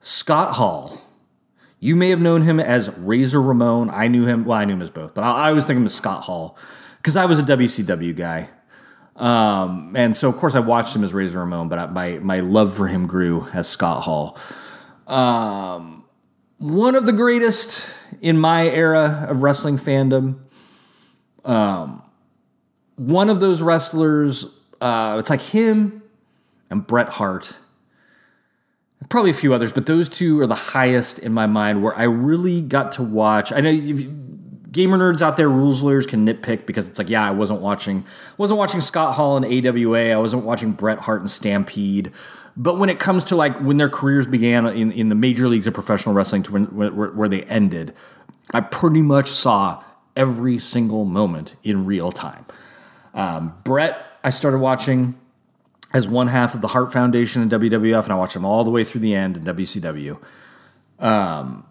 Scott 0.00 0.54
Hall. 0.54 1.02
You 1.80 1.96
may 1.96 2.10
have 2.10 2.20
known 2.20 2.42
him 2.42 2.58
as 2.58 2.90
Razor 2.96 3.40
Ramon. 3.40 3.90
I 3.90 4.08
knew 4.08 4.24
him, 4.26 4.44
well, 4.44 4.58
I 4.58 4.64
knew 4.64 4.74
him 4.74 4.82
as 4.82 4.90
both, 4.90 5.14
but 5.14 5.24
I, 5.24 5.46
I 5.46 5.48
always 5.48 5.64
think 5.64 5.76
of 5.76 5.82
him 5.82 5.86
as 5.86 5.94
Scott 5.94 6.22
Hall 6.24 6.56
because 6.98 7.16
I 7.16 7.26
was 7.26 7.38
a 7.38 7.42
WCW 7.42 8.16
guy. 8.16 8.48
Um, 9.16 9.94
and 9.96 10.16
so, 10.16 10.28
of 10.28 10.36
course, 10.36 10.54
I 10.54 10.60
watched 10.60 10.94
him 10.94 11.02
as 11.02 11.14
Razor 11.14 11.38
Ramon, 11.38 11.68
but 11.68 11.78
I, 11.78 11.86
my, 11.86 12.18
my 12.18 12.40
love 12.40 12.74
for 12.74 12.86
him 12.86 13.06
grew 13.06 13.46
as 13.52 13.66
Scott 13.68 14.02
Hall. 14.02 14.38
Um, 15.06 15.95
one 16.58 16.94
of 16.94 17.06
the 17.06 17.12
greatest 17.12 17.86
in 18.20 18.38
my 18.38 18.68
era 18.68 19.26
of 19.28 19.42
wrestling 19.42 19.78
fandom. 19.78 20.38
Um, 21.44 22.02
one 22.96 23.28
of 23.28 23.40
those 23.40 23.62
wrestlers, 23.62 24.46
uh, 24.80 25.16
it's 25.18 25.30
like 25.30 25.42
him 25.42 26.02
and 26.70 26.86
Bret 26.86 27.08
Hart. 27.08 27.54
Probably 29.08 29.30
a 29.30 29.34
few 29.34 29.54
others, 29.54 29.72
but 29.72 29.86
those 29.86 30.08
two 30.08 30.40
are 30.40 30.46
the 30.46 30.54
highest 30.54 31.18
in 31.18 31.32
my 31.32 31.46
mind 31.46 31.82
where 31.82 31.96
I 31.96 32.04
really 32.04 32.62
got 32.62 32.92
to 32.92 33.02
watch. 33.02 33.52
I 33.52 33.60
know 33.60 33.72
gamer 34.72 34.98
nerds 34.98 35.20
out 35.20 35.36
there, 35.36 35.48
rules 35.48 35.82
lawyers 35.82 36.06
can 36.06 36.26
nitpick 36.26 36.66
because 36.66 36.88
it's 36.88 36.98
like, 36.98 37.10
yeah, 37.10 37.26
I 37.26 37.30
wasn't 37.30 37.60
watching, 37.60 38.04
wasn't 38.38 38.58
watching 38.58 38.80
Scott 38.80 39.14
Hall 39.14 39.36
and 39.36 39.44
AWA. 39.44 40.10
I 40.10 40.16
wasn't 40.16 40.44
watching 40.44 40.72
Bret 40.72 40.98
Hart 40.98 41.20
and 41.20 41.30
Stampede. 41.30 42.10
But 42.56 42.78
when 42.78 42.88
it 42.88 42.98
comes 42.98 43.24
to 43.24 43.36
like 43.36 43.58
when 43.58 43.76
their 43.76 43.90
careers 43.90 44.26
began 44.26 44.66
in, 44.66 44.90
in 44.92 45.08
the 45.08 45.14
major 45.14 45.48
leagues 45.48 45.66
of 45.66 45.74
professional 45.74 46.14
wrestling 46.14 46.42
to 46.44 46.52
when, 46.52 46.64
where, 46.66 46.90
where 46.90 47.28
they 47.28 47.42
ended, 47.42 47.94
I 48.52 48.60
pretty 48.60 49.02
much 49.02 49.30
saw 49.30 49.82
every 50.16 50.58
single 50.58 51.04
moment 51.04 51.56
in 51.62 51.84
real 51.84 52.10
time. 52.10 52.46
Um, 53.12 53.54
Bret, 53.64 54.02
I 54.24 54.30
started 54.30 54.58
watching 54.58 55.18
as 55.92 56.08
one 56.08 56.28
half 56.28 56.54
of 56.54 56.62
the 56.62 56.68
Hart 56.68 56.92
Foundation 56.92 57.42
in 57.42 57.48
WWF, 57.48 58.04
and 58.04 58.12
I 58.12 58.16
watched 58.16 58.36
him 58.36 58.44
all 58.44 58.64
the 58.64 58.70
way 58.70 58.84
through 58.84 59.02
the 59.02 59.14
end 59.14 59.36
in 59.36 59.44
WCW. 59.44 60.18
Um, 60.98 61.66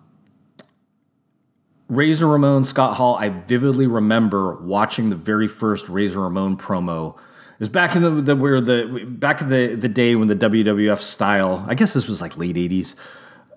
Razor 1.87 2.27
Ramon, 2.27 2.63
Scott 2.63 2.97
Hall, 2.97 3.15
I 3.15 3.29
vividly 3.29 3.85
remember 3.85 4.55
watching 4.55 5.09
the 5.09 5.15
very 5.15 5.47
first 5.47 5.87
Razor 5.87 6.21
Ramon 6.21 6.57
promo 6.57 7.17
it 7.55 7.59
was 7.59 7.69
back 7.69 7.95
in 7.95 8.01
the, 8.01 8.09
the 8.09 8.35
where 8.35 8.59
the 8.59 9.05
back 9.07 9.41
in 9.41 9.49
the 9.49 9.75
the 9.75 9.87
day 9.87 10.15
when 10.15 10.27
the 10.27 10.35
WWF 10.35 10.99
style. 10.99 11.65
I 11.67 11.73
guess 11.73 11.93
this 11.93 12.07
was 12.07 12.21
like 12.21 12.37
late 12.37 12.55
'80s. 12.55 12.95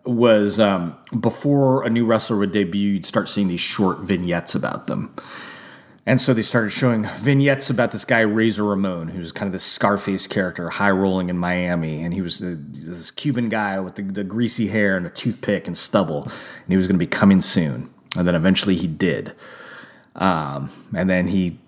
Was 0.05 0.59
um, 0.59 0.97
before 1.21 1.85
a 1.85 1.91
new 1.91 2.07
wrestler 2.07 2.39
would 2.39 2.53
debut, 2.53 2.93
you'd 2.93 3.05
start 3.05 3.29
seeing 3.29 3.49
these 3.49 3.61
short 3.61 3.99
vignettes 3.99 4.55
about 4.55 4.87
them. 4.87 5.15
And 6.09 6.23
so 6.23 6.33
they 6.33 6.43
started 6.43 6.71
showing 6.71 7.05
vignettes 7.05 7.69
about 7.69 7.91
this 7.91 8.07
guy, 8.07 8.21
Razor 8.21 8.65
Ramon, 8.65 9.09
who's 9.09 9.31
kind 9.31 9.47
of 9.47 9.53
this 9.53 9.63
Scarface 9.63 10.27
character, 10.27 10.71
high 10.71 10.91
rolling 10.91 11.29
in 11.29 11.37
Miami. 11.37 12.03
And 12.03 12.15
he 12.15 12.23
was 12.23 12.39
this 12.39 13.11
Cuban 13.11 13.51
guy 13.51 13.79
with 13.79 13.97
the, 13.97 14.03
the, 14.03 14.25
greasy 14.25 14.69
hair 14.69 14.97
and 14.97 15.05
a 15.05 15.11
toothpick 15.11 15.67
and 15.67 15.77
stubble. 15.77 16.23
And 16.23 16.69
he 16.69 16.79
was 16.79 16.87
going 16.87 16.95
to 16.95 16.99
be 16.99 17.07
coming 17.07 17.43
soon. 17.43 17.93
And 18.17 18.27
then 18.27 18.35
eventually 18.35 18.75
he 18.75 18.87
did. 18.87 19.35
Um, 20.17 20.71
and 20.97 21.11
then 21.11 21.27
he 21.29 21.59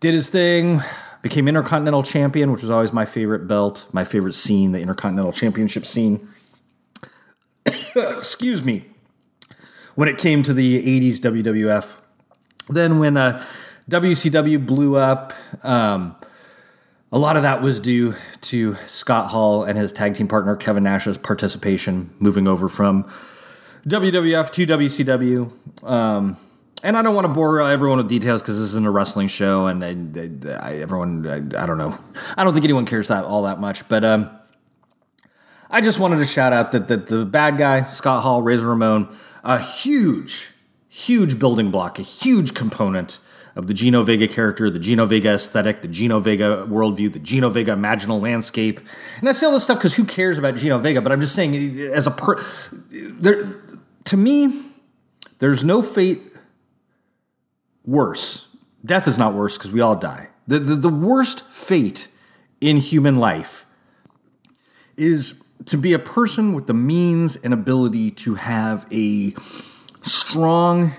did 0.00 0.14
his 0.14 0.28
thing, 0.28 0.80
became 1.22 1.48
Intercontinental 1.48 2.02
Champion, 2.02 2.52
which 2.52 2.62
was 2.62 2.70
always 2.70 2.92
my 2.92 3.04
favorite 3.04 3.46
belt, 3.48 3.86
my 3.92 4.04
favorite 4.04 4.34
scene, 4.34 4.72
the 4.72 4.80
Intercontinental 4.80 5.32
Championship 5.32 5.86
scene. 5.86 6.28
Excuse 7.96 8.62
me. 8.62 8.84
When 9.94 10.08
it 10.08 10.18
came 10.18 10.42
to 10.42 10.52
the 10.52 10.82
80s 10.82 11.20
WWF. 11.20 11.96
Then 12.68 12.98
when 12.98 13.16
uh, 13.16 13.44
WCW 13.90 14.64
blew 14.66 14.96
up. 14.96 15.32
Um, 15.62 16.16
a 17.12 17.18
lot 17.18 17.36
of 17.36 17.42
that 17.42 17.62
was 17.62 17.78
due 17.78 18.14
to 18.42 18.76
Scott 18.86 19.30
Hall 19.30 19.62
and 19.62 19.78
his 19.78 19.92
tag 19.92 20.14
team 20.14 20.26
partner 20.26 20.56
Kevin 20.56 20.82
Nash's 20.82 21.16
participation, 21.16 22.12
moving 22.18 22.48
over 22.48 22.68
from 22.68 23.08
WWF 23.86 24.50
to 24.50 24.66
WCW. 24.66 25.88
Um, 25.88 26.36
and 26.82 26.96
I 26.96 27.02
don't 27.02 27.14
want 27.14 27.26
to 27.26 27.32
bore 27.32 27.60
everyone 27.60 27.98
with 27.98 28.08
details 28.08 28.42
because 28.42 28.58
this 28.58 28.68
isn't 28.68 28.86
a 28.86 28.90
wrestling 28.90 29.28
show, 29.28 29.66
and 29.66 29.84
I, 29.84 30.50
I, 30.52 30.74
everyone, 30.76 31.26
I, 31.26 31.36
I, 31.62 31.66
don't 31.66 31.78
know, 31.78 31.98
I 32.36 32.44
don't 32.44 32.52
think 32.52 32.64
anyone 32.64 32.86
cares 32.86 33.08
that 33.08 33.24
all 33.24 33.42
that 33.44 33.60
much. 33.60 33.88
But 33.88 34.04
um, 34.04 34.30
I 35.70 35.80
just 35.80 35.98
wanted 35.98 36.18
to 36.18 36.26
shout 36.26 36.52
out 36.52 36.72
that, 36.72 36.88
that 36.88 37.06
the 37.06 37.24
bad 37.24 37.58
guy 37.58 37.84
Scott 37.90 38.22
Hall, 38.22 38.42
Razor 38.42 38.68
Ramon, 38.68 39.16
a 39.42 39.58
huge, 39.58 40.50
huge 40.88 41.38
building 41.38 41.70
block, 41.70 41.98
a 41.98 42.02
huge 42.02 42.54
component 42.54 43.18
of 43.54 43.68
the 43.68 43.74
Gino 43.74 44.02
Vega 44.02 44.28
character, 44.28 44.68
the 44.68 44.78
Gino 44.78 45.06
Vega 45.06 45.30
aesthetic, 45.30 45.80
the 45.80 45.88
Gino 45.88 46.20
Vega 46.20 46.66
worldview, 46.68 47.10
the 47.10 47.18
Gino 47.18 47.48
Vega 47.48 47.72
imaginal 47.72 48.20
landscape. 48.20 48.80
And 49.18 49.28
I 49.30 49.32
say 49.32 49.46
all 49.46 49.52
this 49.52 49.64
stuff 49.64 49.78
because 49.78 49.94
who 49.94 50.04
cares 50.04 50.36
about 50.36 50.56
Gino 50.56 50.78
Vega? 50.78 51.00
But 51.00 51.10
I'm 51.10 51.22
just 51.22 51.34
saying, 51.34 51.78
as 51.78 52.06
a 52.06 52.10
per, 52.10 52.38
there, 52.90 53.56
to 54.04 54.16
me, 54.18 54.62
there's 55.38 55.64
no 55.64 55.80
fate 55.80 56.25
worse. 57.86 58.48
Death 58.84 59.08
is 59.08 59.18
not 59.18 59.34
worse 59.34 59.56
because 59.56 59.72
we 59.72 59.80
all 59.80 59.96
die. 59.96 60.28
The, 60.46 60.58
the, 60.58 60.74
the 60.76 60.88
worst 60.88 61.44
fate 61.46 62.08
in 62.60 62.76
human 62.78 63.16
life 63.16 63.66
is 64.96 65.42
to 65.66 65.76
be 65.76 65.92
a 65.92 65.98
person 65.98 66.52
with 66.52 66.66
the 66.66 66.74
means 66.74 67.36
and 67.36 67.52
ability 67.52 68.10
to 68.10 68.34
have 68.34 68.86
a 68.92 69.34
strong, 70.02 70.92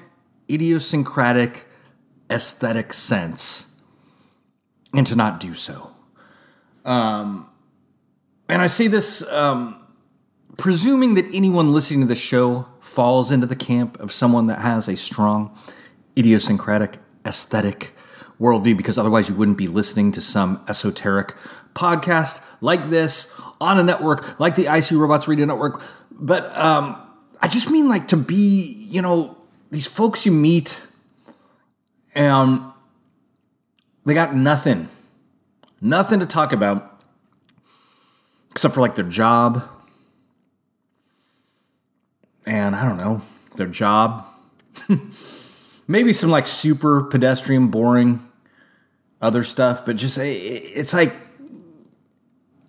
idiosyncratic, 0.50 1.67
aesthetic 2.30 2.93
sense 2.93 3.73
and 4.93 5.06
to 5.08 5.15
not 5.15 5.39
do 5.39 5.54
so. 5.54 5.91
Um, 6.86 7.50
and 8.50 8.62
I 8.62 8.67
say 8.67 8.88
this 8.88 9.21
um, 9.32 9.80
presuming 10.58 11.13
that 11.15 11.26
anyone 11.34 11.73
listening 11.73 12.02
to 12.02 12.08
the 12.08 12.15
show 12.15 12.65
falls 12.80 13.32
into 13.32 13.45
the 13.45 13.56
camp 13.56 14.00
of 14.00 14.12
someone 14.12 14.47
that 14.47 14.60
has 14.60 14.88
a 14.88 14.95
strong, 14.95 15.58
idiosyncratic, 16.18 17.00
aesthetic 17.26 17.96
worldview, 18.40 18.76
because 18.78 18.98
otherwise 18.98 19.30
you 19.30 19.36
wouldn't 19.36 19.58
be 19.58 19.68
listening 19.68 20.12
to 20.14 20.22
some 20.22 20.64
esoteric 20.68 21.36
podcast 21.74 22.42
like 22.62 22.90
this 22.90 23.32
on 23.62 23.80
a 23.80 23.84
network 23.84 24.40
like 24.40 24.56
the 24.56 24.66
IC 24.66 24.92
Robots 24.92 25.28
Radio 25.28 25.46
Network. 25.46 25.82
But 26.12 26.56
um, 26.58 27.02
I 27.42 27.48
just 27.48 27.70
mean 27.70 27.88
like 27.88 28.08
to 28.10 28.18
be, 28.18 28.88
you 28.90 29.02
know, 29.02 29.38
these 29.72 29.88
folks 29.88 30.26
you 30.26 30.32
meet 30.32 30.82
and 32.16 32.62
they 34.06 34.14
got 34.14 34.36
nothing, 34.36 34.90
nothing 35.82 36.20
to 36.20 36.26
talk 36.26 36.52
about 36.52 37.02
except 38.52 38.74
for 38.74 38.82
like 38.82 38.96
their 38.96 39.06
job. 39.06 39.68
And 42.46 42.76
I 42.76 42.86
don't 42.86 42.98
know, 42.98 43.22
their 43.56 43.68
job. 43.68 44.26
Maybe 45.88 46.13
some 46.13 46.30
like 46.30 46.47
super 46.47 47.04
pedestrian, 47.04 47.67
boring 47.69 48.28
other 49.21 49.43
stuff, 49.43 49.86
but 49.86 49.95
just 49.95 50.17
it's 50.17 50.93
like 50.93 51.13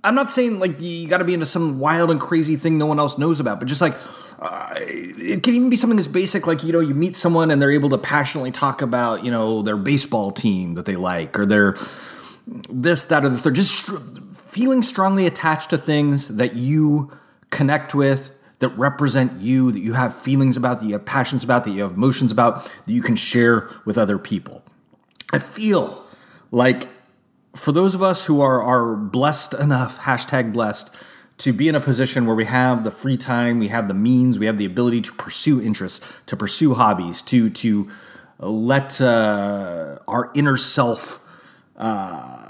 I'm 0.05 0.15
not 0.15 0.33
saying 0.33 0.61
like 0.61 0.81
you 0.81 1.09
got 1.09 1.19
to 1.19 1.25
be 1.25 1.35
into 1.35 1.47
some 1.47 1.79
wild 1.79 2.11
and 2.11 2.21
crazy 2.21 2.57
thing 2.57 2.79
no 2.79 2.87
one 2.87 2.99
else 2.99 3.19
knows 3.19 3.41
about, 3.41 3.59
but 3.59 3.67
just 3.67 3.81
like 3.81 3.95
uh, 4.39 4.73
it 4.79 5.43
can 5.43 5.55
even 5.55 5.69
be 5.69 5.77
something 5.77 5.99
as 5.99 6.07
basic 6.07 6.47
like 6.47 6.63
you 6.63 6.73
know 6.73 6.81
you 6.81 6.95
meet 6.95 7.17
someone 7.17 7.51
and 7.51 7.61
they're 7.61 7.73
able 7.73 7.89
to 7.89 7.99
passionately 7.99 8.53
talk 8.53 8.81
about 8.83 9.25
you 9.25 9.31
know 9.31 9.63
their 9.63 9.77
baseball 9.77 10.31
team 10.31 10.75
that 10.75 10.87
they 10.87 10.95
like 10.95 11.39
or 11.39 11.45
their 11.45 11.77
this 12.71 13.05
that 13.05 13.25
or 13.25 13.29
the 13.29 13.37
third 13.37 13.55
just 13.55 13.91
feeling 14.33 14.81
strongly 14.81 15.27
attached 15.27 15.71
to 15.71 15.77
things 15.77 16.29
that 16.29 16.55
you 16.55 17.11
connect 17.51 17.95
with 17.95 18.31
that 18.61 18.69
represent 18.71 19.41
you 19.41 19.71
that 19.73 19.81
you 19.81 19.93
have 19.93 20.15
feelings 20.15 20.57
about 20.57 20.81
that 20.81 20.87
you 20.87 20.93
have 20.93 21.05
passions 21.05 21.45
about 21.45 21.65
that 21.65 21.71
you 21.71 21.83
have 21.83 21.93
emotions 21.93 22.33
about 22.33 22.65
that 22.65 22.93
you 22.93 23.03
can 23.03 23.17
share 23.17 23.71
with 23.85 23.97
other 23.97 24.19
people. 24.19 24.63
I 25.33 25.39
feel 25.39 26.05
like 26.51 26.89
for 27.55 27.73
those 27.73 27.95
of 27.95 28.03
us 28.03 28.25
who 28.27 28.41
are 28.41 28.63
are 28.63 28.97
blessed 28.97 29.55
enough 29.55 30.01
hashtag 30.01 30.53
blessed 30.53 30.91
to 31.39 31.53
be 31.53 31.69
in 31.69 31.75
a 31.75 31.81
position 31.81 32.27
where 32.27 32.35
we 32.35 32.47
have 32.47 32.83
the 32.83 32.91
free 32.91 33.17
time, 33.17 33.61
we 33.61 33.69
have 33.69 33.87
the 33.87 33.95
means, 33.95 34.39
we 34.39 34.47
have 34.47 34.59
the 34.59 34.65
ability 34.65 35.01
to 35.03 35.13
pursue 35.13 35.63
interests, 35.63 36.01
to 36.27 36.37
pursue 36.37 36.75
hobbies, 36.75 37.23
to 37.23 37.51
to 37.51 37.89
let 38.41 39.01
uh, 39.01 39.99
our 40.09 40.31
inner 40.35 40.57
self 40.57 41.21
uh, 41.77 42.48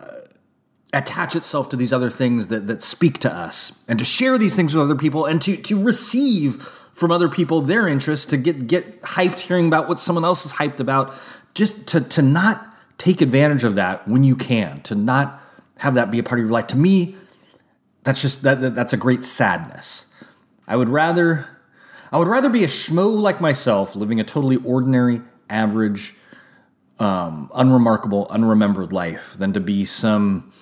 attach 0.93 1.37
itself 1.37 1.69
to 1.69 1.77
these 1.77 1.93
other 1.93 2.11
things 2.11 2.47
that 2.49 2.67
that 2.67 2.83
speak 2.83 3.19
to 3.19 3.33
us, 3.33 3.83
and 3.89 3.99
to 3.99 4.05
share 4.05 4.39
these 4.39 4.57
things 4.57 4.75
with 4.75 4.83
other 4.83 4.95
people, 4.95 5.25
and 5.27 5.41
to 5.43 5.57
to 5.57 5.83
receive 5.83 6.63
from 6.93 7.13
other 7.13 7.29
people 7.29 7.61
their 7.61 7.87
interest 7.87 8.31
to 8.31 8.37
get 8.37 8.67
get 8.67 9.03
hyped 9.03 9.41
hearing 9.41 9.67
about 9.67 9.89
what 9.89 10.01
someone 10.01 10.25
else 10.25 10.47
is 10.47 10.53
hyped 10.53 10.81
about, 10.81 11.15
just 11.55 11.87
to 11.89 12.01
to 12.01 12.23
not 12.23 12.75
take 12.99 13.21
advantage 13.21 13.65
of 13.65 13.77
that 13.77 14.07
when 14.09 14.25
you 14.25 14.35
can, 14.35 14.81
to 14.83 14.95
not 14.95 15.41
have 15.79 15.95
that 15.95 16.11
be 16.11 16.19
a 16.19 16.23
part 16.23 16.41
of 16.41 16.47
your 16.47 16.53
life. 16.53 16.67
To 16.69 16.77
me, 16.77 17.17
that's 18.03 18.21
just 18.21 18.43
that, 18.43 18.75
that's 18.75 18.93
a 18.93 18.97
great 18.97 19.25
sadness. 19.25 20.07
I 20.67 20.77
would 20.77 20.89
rather 20.89 21.49
I 22.11 22.19
would 22.19 22.29
rather 22.29 22.49
be 22.49 22.65
a 22.65 22.69
schmo 22.69 23.17
like 23.17 23.41
myself, 23.41 23.95
living 23.95 24.19
a 24.19 24.25
totally 24.25 24.57
ordinary, 24.57 25.21
average, 25.51 26.15
um, 26.99 27.51
unremarkable, 27.55 28.27
unremembered 28.31 28.93
life, 28.93 29.37
than 29.39 29.53
to 29.53 29.61
be 29.61 29.85
some, 29.85 30.53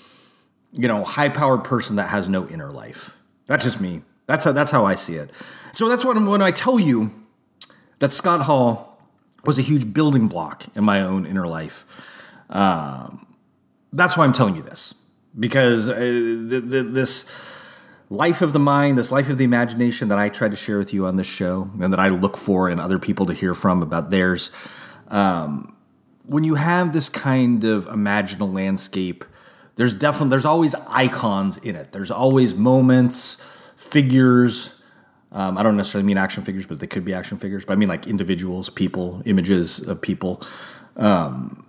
you 0.77 0.89
know, 0.89 1.05
high-powered 1.05 1.65
person 1.65 1.97
that 1.97 2.11
has 2.11 2.29
no 2.29 2.47
inner 2.49 2.71
life. 2.71 3.17
That's 3.47 3.65
just 3.65 3.81
me. 3.81 4.03
That's 4.27 4.45
how 4.45 4.53
that's 4.53 4.71
how 4.71 4.85
I 4.85 4.95
see 4.95 5.17
it. 5.17 5.31
So 5.73 5.89
that's 5.89 6.05
what 6.05 6.21
when 6.21 6.43
I 6.43 6.51
tell 6.51 6.79
you 6.81 7.13
that 7.99 8.13
Scott 8.13 8.43
Hall 8.43 9.01
was 9.45 9.59
a 9.59 9.63
huge 9.63 9.93
building 9.93 10.29
block 10.29 10.65
in 10.75 10.85
my 10.85 11.01
own 11.01 11.27
inner 11.27 11.47
life. 11.47 11.87
Um, 12.51 13.27
that's 13.93 14.17
why 14.17 14.25
I'm 14.25 14.33
telling 14.33 14.57
you 14.57 14.63
this 14.63 14.95
because 15.39 15.89
uh, 15.89 15.95
the, 15.95 16.63
the, 16.65 16.83
this 16.83 17.31
life 18.09 18.41
of 18.41 18.53
the 18.53 18.59
mind, 18.59 18.99
this 18.99 19.13
life 19.13 19.29
of 19.29 19.39
the 19.39 19.45
imagination 19.45 20.09
that 20.09 20.19
I 20.19 20.29
try 20.29 20.49
to 20.49 20.57
share 20.57 20.79
with 20.79 20.93
you 20.93 21.07
on 21.07 21.17
this 21.17 21.27
show, 21.27 21.71
and 21.81 21.93
that 21.93 22.01
I 22.01 22.09
look 22.09 22.37
for 22.37 22.71
in 22.71 22.81
other 22.81 22.99
people 22.99 23.27
to 23.27 23.35
hear 23.35 23.55
from 23.55 23.83
about 23.83 24.11
theirs. 24.11 24.51
Um, 25.09 25.77
when 26.25 26.43
you 26.43 26.57
have 26.57 26.93
this 26.93 27.09
kind 27.09 27.65
of 27.65 27.87
imaginal 27.87 28.53
landscape, 28.53 29.25
there's 29.77 29.95
definitely 29.95 30.31
there's 30.31 30.45
always 30.45 30.75
icons 30.89 31.59
in 31.59 31.77
it. 31.77 31.93
There's 31.93 32.11
always 32.11 32.55
moments, 32.55 33.41
figures. 33.77 34.83
Um, 35.33 35.59
I 35.59 35.63
don't 35.63 35.77
necessarily 35.77 36.07
mean 36.07 36.19
action 36.19 36.43
figures, 36.43 36.67
but 36.67 36.81
they 36.81 36.87
could 36.87 37.05
be 37.05 37.13
action 37.13 37.39
figures. 37.39 37.65
But 37.65 37.75
I 37.75 37.77
mean 37.77 37.89
like 37.89 38.07
individuals, 38.07 38.71
people, 38.71 39.23
images 39.27 39.81
of 39.81 40.01
people. 40.01 40.43
Um, 40.97 41.67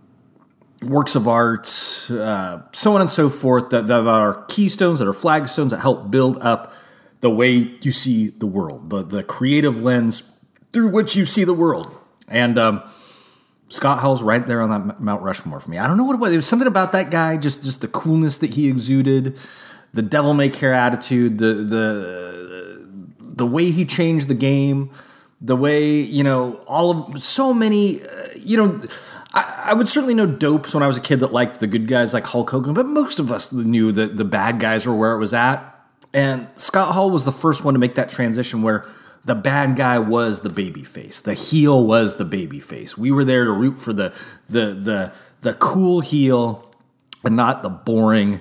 works 0.82 1.16
of 1.16 1.28
art, 1.28 1.68
uh, 2.10 2.62
so 2.72 2.96
on 2.96 3.02
and 3.02 3.10
so 3.10 3.30
forth, 3.30 3.72
that, 3.72 3.88
that 3.88 4.08
are 4.08 4.46
keystones, 4.46 5.00
that 5.00 5.08
are 5.08 5.14
flagstones 5.14 5.72
that 5.72 5.80
help 5.80 6.12
build 6.12 6.42
up 6.42 6.74
the 7.22 7.30
way 7.30 7.76
you 7.82 7.92
see 7.92 8.30
the 8.30 8.46
world, 8.46 8.90
the, 8.90 9.04
the 9.04 9.24
creative 9.24 9.78
lens 9.82 10.24
through 10.72 10.90
which 10.90 11.16
you 11.16 11.26
see 11.26 11.44
the 11.44 11.54
world. 11.54 11.98
And 12.28 12.60
um, 12.60 12.84
Scott 13.70 14.00
Hall's 14.00 14.22
right 14.22 14.46
there 14.46 14.62
on 14.62 14.70
that 14.70 15.02
Mount 15.02 15.22
Rushmore 15.22 15.60
for 15.60 15.70
me. 15.70 15.78
I 15.78 15.88
don't 15.88 15.98
know 15.98 16.06
what 16.06 16.14
it 16.14 16.20
was. 16.20 16.30
There 16.30 16.38
was 16.38 16.48
something 16.48 16.68
about 16.68 16.94
that 16.94 17.12
guy, 17.12 17.38
just 17.38 17.64
just 17.64 17.82
the 17.82 17.88
coolness 17.88 18.38
that 18.38 18.52
he 18.52 18.70
exuded, 18.70 19.38
the 19.94 20.02
devil 20.02 20.34
may 20.34 20.50
care 20.50 20.74
attitude, 20.74 21.38
the 21.38 21.54
the 21.54 22.88
the 23.20 23.46
way 23.46 23.72
he 23.72 23.86
changed 23.86 24.28
the 24.28 24.36
game, 24.36 24.92
the 25.42 25.56
way 25.56 26.00
you 26.00 26.24
know 26.24 26.54
all 26.68 26.92
of 26.92 27.24
so 27.24 27.54
many, 27.54 28.04
uh, 28.04 28.30
you 28.36 28.58
know. 28.58 28.82
I, 29.34 29.66
I, 29.66 29.74
would 29.74 29.90
certainly 29.90 30.16
know 30.16 30.26
dopes 30.26 30.74
when 30.74 30.82
I 30.82 30.88
was 30.88 30.96
a 30.98 31.02
kid 31.02 31.20
that 31.20 31.34
liked 31.34 31.60
the 31.60 31.68
good 31.68 31.86
guys 31.86 32.14
like 32.14 32.26
Hulk 32.26 32.50
Hogan, 32.50 32.74
but 32.74 32.86
most 32.86 33.20
of 33.20 33.30
us 33.30 33.52
knew 33.52 33.92
that 33.92 34.16
the 34.16 34.24
bad 34.24 34.60
guys 34.60 34.88
were 34.88 34.96
where 34.96 35.12
it 35.12 35.20
was 35.20 35.34
at. 35.34 35.76
And 36.14 36.48
Scott 36.56 36.94
Hall 36.94 37.12
was 37.12 37.26
the 37.26 37.34
first 37.34 37.64
one 37.64 37.74
to 37.74 37.80
make 37.80 37.96
that 37.96 38.10
transition 38.10 38.62
where 38.62 38.86
the 39.28 39.36
bad 39.36 39.76
guy 39.76 40.00
was 40.00 40.40
the 40.40 40.50
baby 40.50 40.84
face, 40.84 41.22
the 41.22 41.34
heel 41.34 41.86
was 41.86 42.16
the 42.16 42.26
baby 42.26 42.60
face. 42.60 42.98
We 42.98 43.12
were 43.12 43.26
there 43.26 43.44
to 43.44 43.52
root 43.52 43.78
for 43.80 43.94
the 43.94 44.14
the 44.50 44.74
the 44.74 45.14
the 45.42 45.54
cool 45.54 46.00
heel 46.00 46.74
and 47.24 47.36
not 47.36 47.62
the 47.62 47.70
boring 47.70 48.40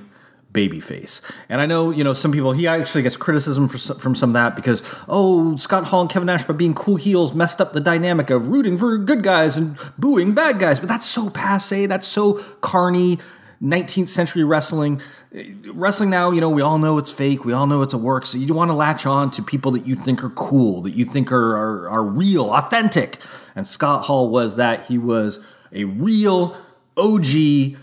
babyface. 0.52 1.20
And 1.48 1.60
I 1.60 1.66
know, 1.66 1.90
you 1.90 2.02
know, 2.02 2.14
some 2.14 2.32
people, 2.32 2.52
he 2.52 2.66
actually 2.66 3.02
gets 3.02 3.16
criticism 3.16 3.68
for, 3.68 3.76
from 3.98 4.14
some 4.14 4.30
of 4.30 4.34
that 4.34 4.56
because, 4.56 4.82
oh, 5.06 5.54
Scott 5.56 5.84
Hall 5.84 6.00
and 6.00 6.08
Kevin 6.08 6.26
Nash, 6.26 6.44
by 6.44 6.54
being 6.54 6.72
cool 6.72 6.96
heels, 6.96 7.34
messed 7.34 7.60
up 7.60 7.74
the 7.74 7.80
dynamic 7.80 8.30
of 8.30 8.48
rooting 8.48 8.78
for 8.78 8.96
good 8.96 9.22
guys 9.22 9.58
and 9.58 9.76
booing 9.98 10.32
bad 10.32 10.58
guys. 10.58 10.80
But 10.80 10.88
that's 10.88 11.04
so 11.04 11.28
passe. 11.28 11.84
That's 11.86 12.08
so 12.08 12.34
carny. 12.62 13.18
19th 13.62 14.08
century 14.08 14.44
wrestling. 14.44 15.00
Wrestling 15.72 16.10
now, 16.10 16.30
you 16.30 16.40
know, 16.40 16.48
we 16.48 16.62
all 16.62 16.78
know 16.78 16.98
it's 16.98 17.10
fake. 17.10 17.44
We 17.44 17.52
all 17.52 17.66
know 17.66 17.82
it's 17.82 17.94
a 17.94 17.98
work. 17.98 18.26
So 18.26 18.38
you 18.38 18.52
want 18.54 18.70
to 18.70 18.74
latch 18.74 19.06
on 19.06 19.30
to 19.32 19.42
people 19.42 19.72
that 19.72 19.86
you 19.86 19.96
think 19.96 20.22
are 20.22 20.30
cool, 20.30 20.82
that 20.82 20.94
you 20.94 21.04
think 21.04 21.32
are, 21.32 21.56
are, 21.56 21.90
are 21.90 22.04
real, 22.04 22.50
authentic. 22.52 23.18
And 23.54 23.66
Scott 23.66 24.04
Hall 24.04 24.28
was 24.28 24.56
that. 24.56 24.86
He 24.86 24.98
was 24.98 25.40
a 25.72 25.84
real, 25.84 26.56
OG. 26.96 27.76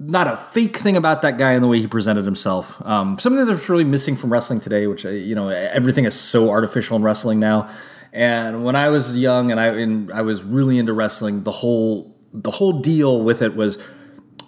Not 0.00 0.28
a 0.28 0.36
fake 0.36 0.76
thing 0.76 0.96
about 0.96 1.22
that 1.22 1.38
guy 1.38 1.52
and 1.52 1.64
the 1.64 1.68
way 1.68 1.80
he 1.80 1.88
presented 1.88 2.24
himself. 2.24 2.80
Um, 2.86 3.18
something 3.18 3.44
that's 3.44 3.68
really 3.68 3.84
missing 3.84 4.14
from 4.14 4.32
wrestling 4.32 4.60
today, 4.60 4.86
which 4.86 5.04
uh, 5.04 5.10
you 5.10 5.34
know 5.34 5.48
everything 5.48 6.04
is 6.04 6.14
so 6.14 6.50
artificial 6.50 6.96
in 6.96 7.02
wrestling 7.02 7.40
now. 7.40 7.68
And 8.12 8.64
when 8.64 8.76
I 8.76 8.90
was 8.90 9.16
young 9.16 9.50
and 9.50 9.58
I 9.58 9.66
and 9.66 10.12
I 10.12 10.22
was 10.22 10.42
really 10.42 10.78
into 10.78 10.92
wrestling, 10.92 11.42
the 11.42 11.50
whole 11.50 12.16
the 12.32 12.52
whole 12.52 12.80
deal 12.80 13.22
with 13.22 13.42
it 13.42 13.56
was 13.56 13.78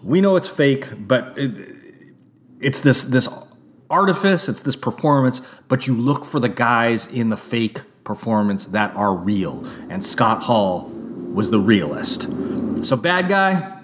we 0.02 0.20
know 0.20 0.36
it's 0.36 0.48
fake, 0.48 0.86
but 0.98 1.36
it, 1.36 1.68
it's 2.60 2.80
this 2.80 3.04
this 3.04 3.28
artifice, 3.88 4.48
it's 4.48 4.62
this 4.62 4.76
performance, 4.76 5.42
but 5.68 5.86
you 5.86 5.94
look 5.94 6.24
for 6.24 6.38
the 6.38 6.48
guys 6.48 7.06
in 7.06 7.28
the 7.28 7.36
fake 7.36 7.82
performance 8.04 8.66
that 8.66 8.94
are 8.94 9.14
real. 9.14 9.64
And 9.88 10.04
Scott 10.04 10.44
Hall 10.44 10.84
was 11.32 11.50
the 11.50 11.60
realist. 11.60 12.22
So, 12.82 12.96
bad 12.96 13.28
guy, 13.28 13.82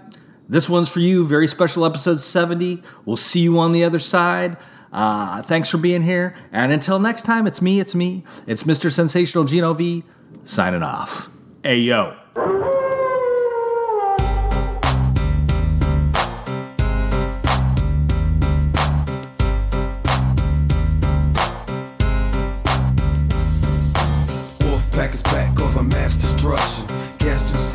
this 0.49 0.69
one's 0.69 0.89
for 0.89 1.01
you. 1.01 1.27
Very 1.27 1.49
special 1.49 1.85
episode 1.85 2.21
70. 2.21 2.83
We'll 3.05 3.17
see 3.17 3.41
you 3.41 3.59
on 3.59 3.73
the 3.73 3.85
other 3.85 3.99
side. 3.99 4.57
Uh, 4.93 5.43
thanks 5.43 5.69
for 5.69 5.79
being 5.79 6.03
here. 6.03 6.35
And 6.53 6.73
until 6.73 6.99
next 6.99 7.23
time, 7.23 7.47
it's 7.47 7.61
me, 7.61 7.81
it's 7.81 7.95
me. 7.95 8.25
It's 8.47 8.63
Mr. 8.63 8.91
Sensational 8.91 9.45
Gino 9.45 9.75
V 9.75 10.05
signing 10.45 10.83
off. 10.83 11.29
Hey, 11.63 11.79
yo. 11.81 12.26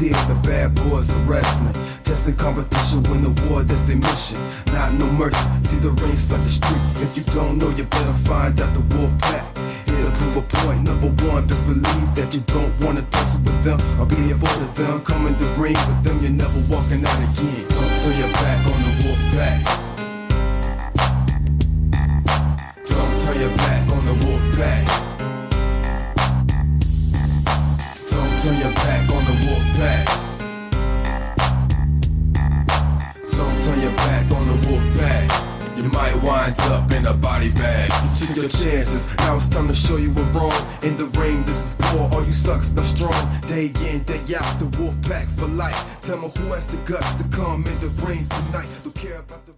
The 0.09 0.39
bad 0.41 0.73
boys 0.73 1.13
are 1.13 1.19
wrestling. 1.29 1.77
Testing 2.01 2.35
competition, 2.35 3.03
win 3.03 3.21
the 3.21 3.29
war, 3.45 3.61
that's 3.61 3.83
their 3.83 3.97
mission. 3.97 4.41
Not 4.73 4.97
no 4.97 5.05
mercy, 5.05 5.37
see 5.61 5.77
the 5.77 5.89
ring 5.93 6.17
start 6.17 6.41
the 6.41 6.49
street. 6.49 7.05
If 7.05 7.13
you 7.13 7.23
don't 7.31 7.59
know, 7.59 7.69
you 7.69 7.83
better 7.83 8.17
find 8.25 8.59
out 8.59 8.73
the 8.73 8.81
Wolfpack. 8.97 9.45
Here 9.85 10.01
to 10.03 10.11
prove 10.17 10.37
a 10.37 10.41
point. 10.41 10.89
Number 10.89 11.13
one, 11.29 11.45
best 11.45 11.67
believe 11.67 12.15
that 12.17 12.33
you 12.33 12.41
don't 12.49 12.73
wanna 12.81 13.03
tussle 13.13 13.45
with 13.45 13.63
them. 13.63 13.77
I'll 14.01 14.07
be 14.07 14.15
there 14.25 14.41
for 14.41 14.49
them. 14.73 15.01
Come 15.01 15.27
in 15.27 15.37
the 15.37 15.45
ring 15.61 15.77
with 15.77 16.01
them, 16.01 16.17
you're 16.23 16.33
never 16.33 16.59
walking 16.73 17.05
out 17.05 17.21
again. 17.21 17.61
Don't 17.69 17.93
turn 18.01 18.17
your 18.17 18.33
back 18.41 18.57
on 18.73 18.81
the 18.81 18.91
Wolfpack. 19.05 19.61
Don't 19.69 19.90
pack. 29.81 30.05
Don't 33.35 33.57
turn 33.63 33.81
your 33.81 33.95
back 34.05 34.31
on 34.37 34.45
the 34.47 34.57
wolf 34.69 34.85
pack. 34.99 35.27
You 35.75 35.89
might 35.89 36.15
wind 36.21 36.59
up 36.69 36.91
in 36.91 37.07
a 37.07 37.13
body 37.13 37.49
bag. 37.55 37.89
You 38.03 38.27
took 38.27 38.35
your 38.35 38.49
chances, 38.49 39.07
now 39.17 39.37
it's 39.37 39.47
time 39.47 39.67
to 39.67 39.73
show 39.73 39.97
you 39.97 40.11
we're 40.13 40.31
wrong. 40.37 40.61
In 40.83 40.95
the 40.97 41.05
ring, 41.19 41.43
this 41.45 41.73
is 41.73 41.93
war, 41.93 42.09
all 42.13 42.23
you 42.23 42.33
sucks 42.33 42.71
not 42.73 42.85
strong. 42.85 43.21
Day 43.47 43.71
in, 43.89 44.03
day 44.03 44.21
out, 44.37 44.59
the 44.59 44.69
wolf 44.77 44.95
pack 45.09 45.27
for 45.27 45.47
life. 45.47 45.79
Tell 46.01 46.17
me 46.17 46.29
who 46.37 46.53
has 46.53 46.67
the 46.67 46.77
guts 46.89 47.13
to 47.15 47.23
come 47.29 47.65
in 47.65 47.77
the 47.81 47.91
ring 48.05 48.23
tonight. 48.29 48.69
Who 48.83 48.91
care 48.91 49.19
about 49.19 49.45
the 49.47 49.53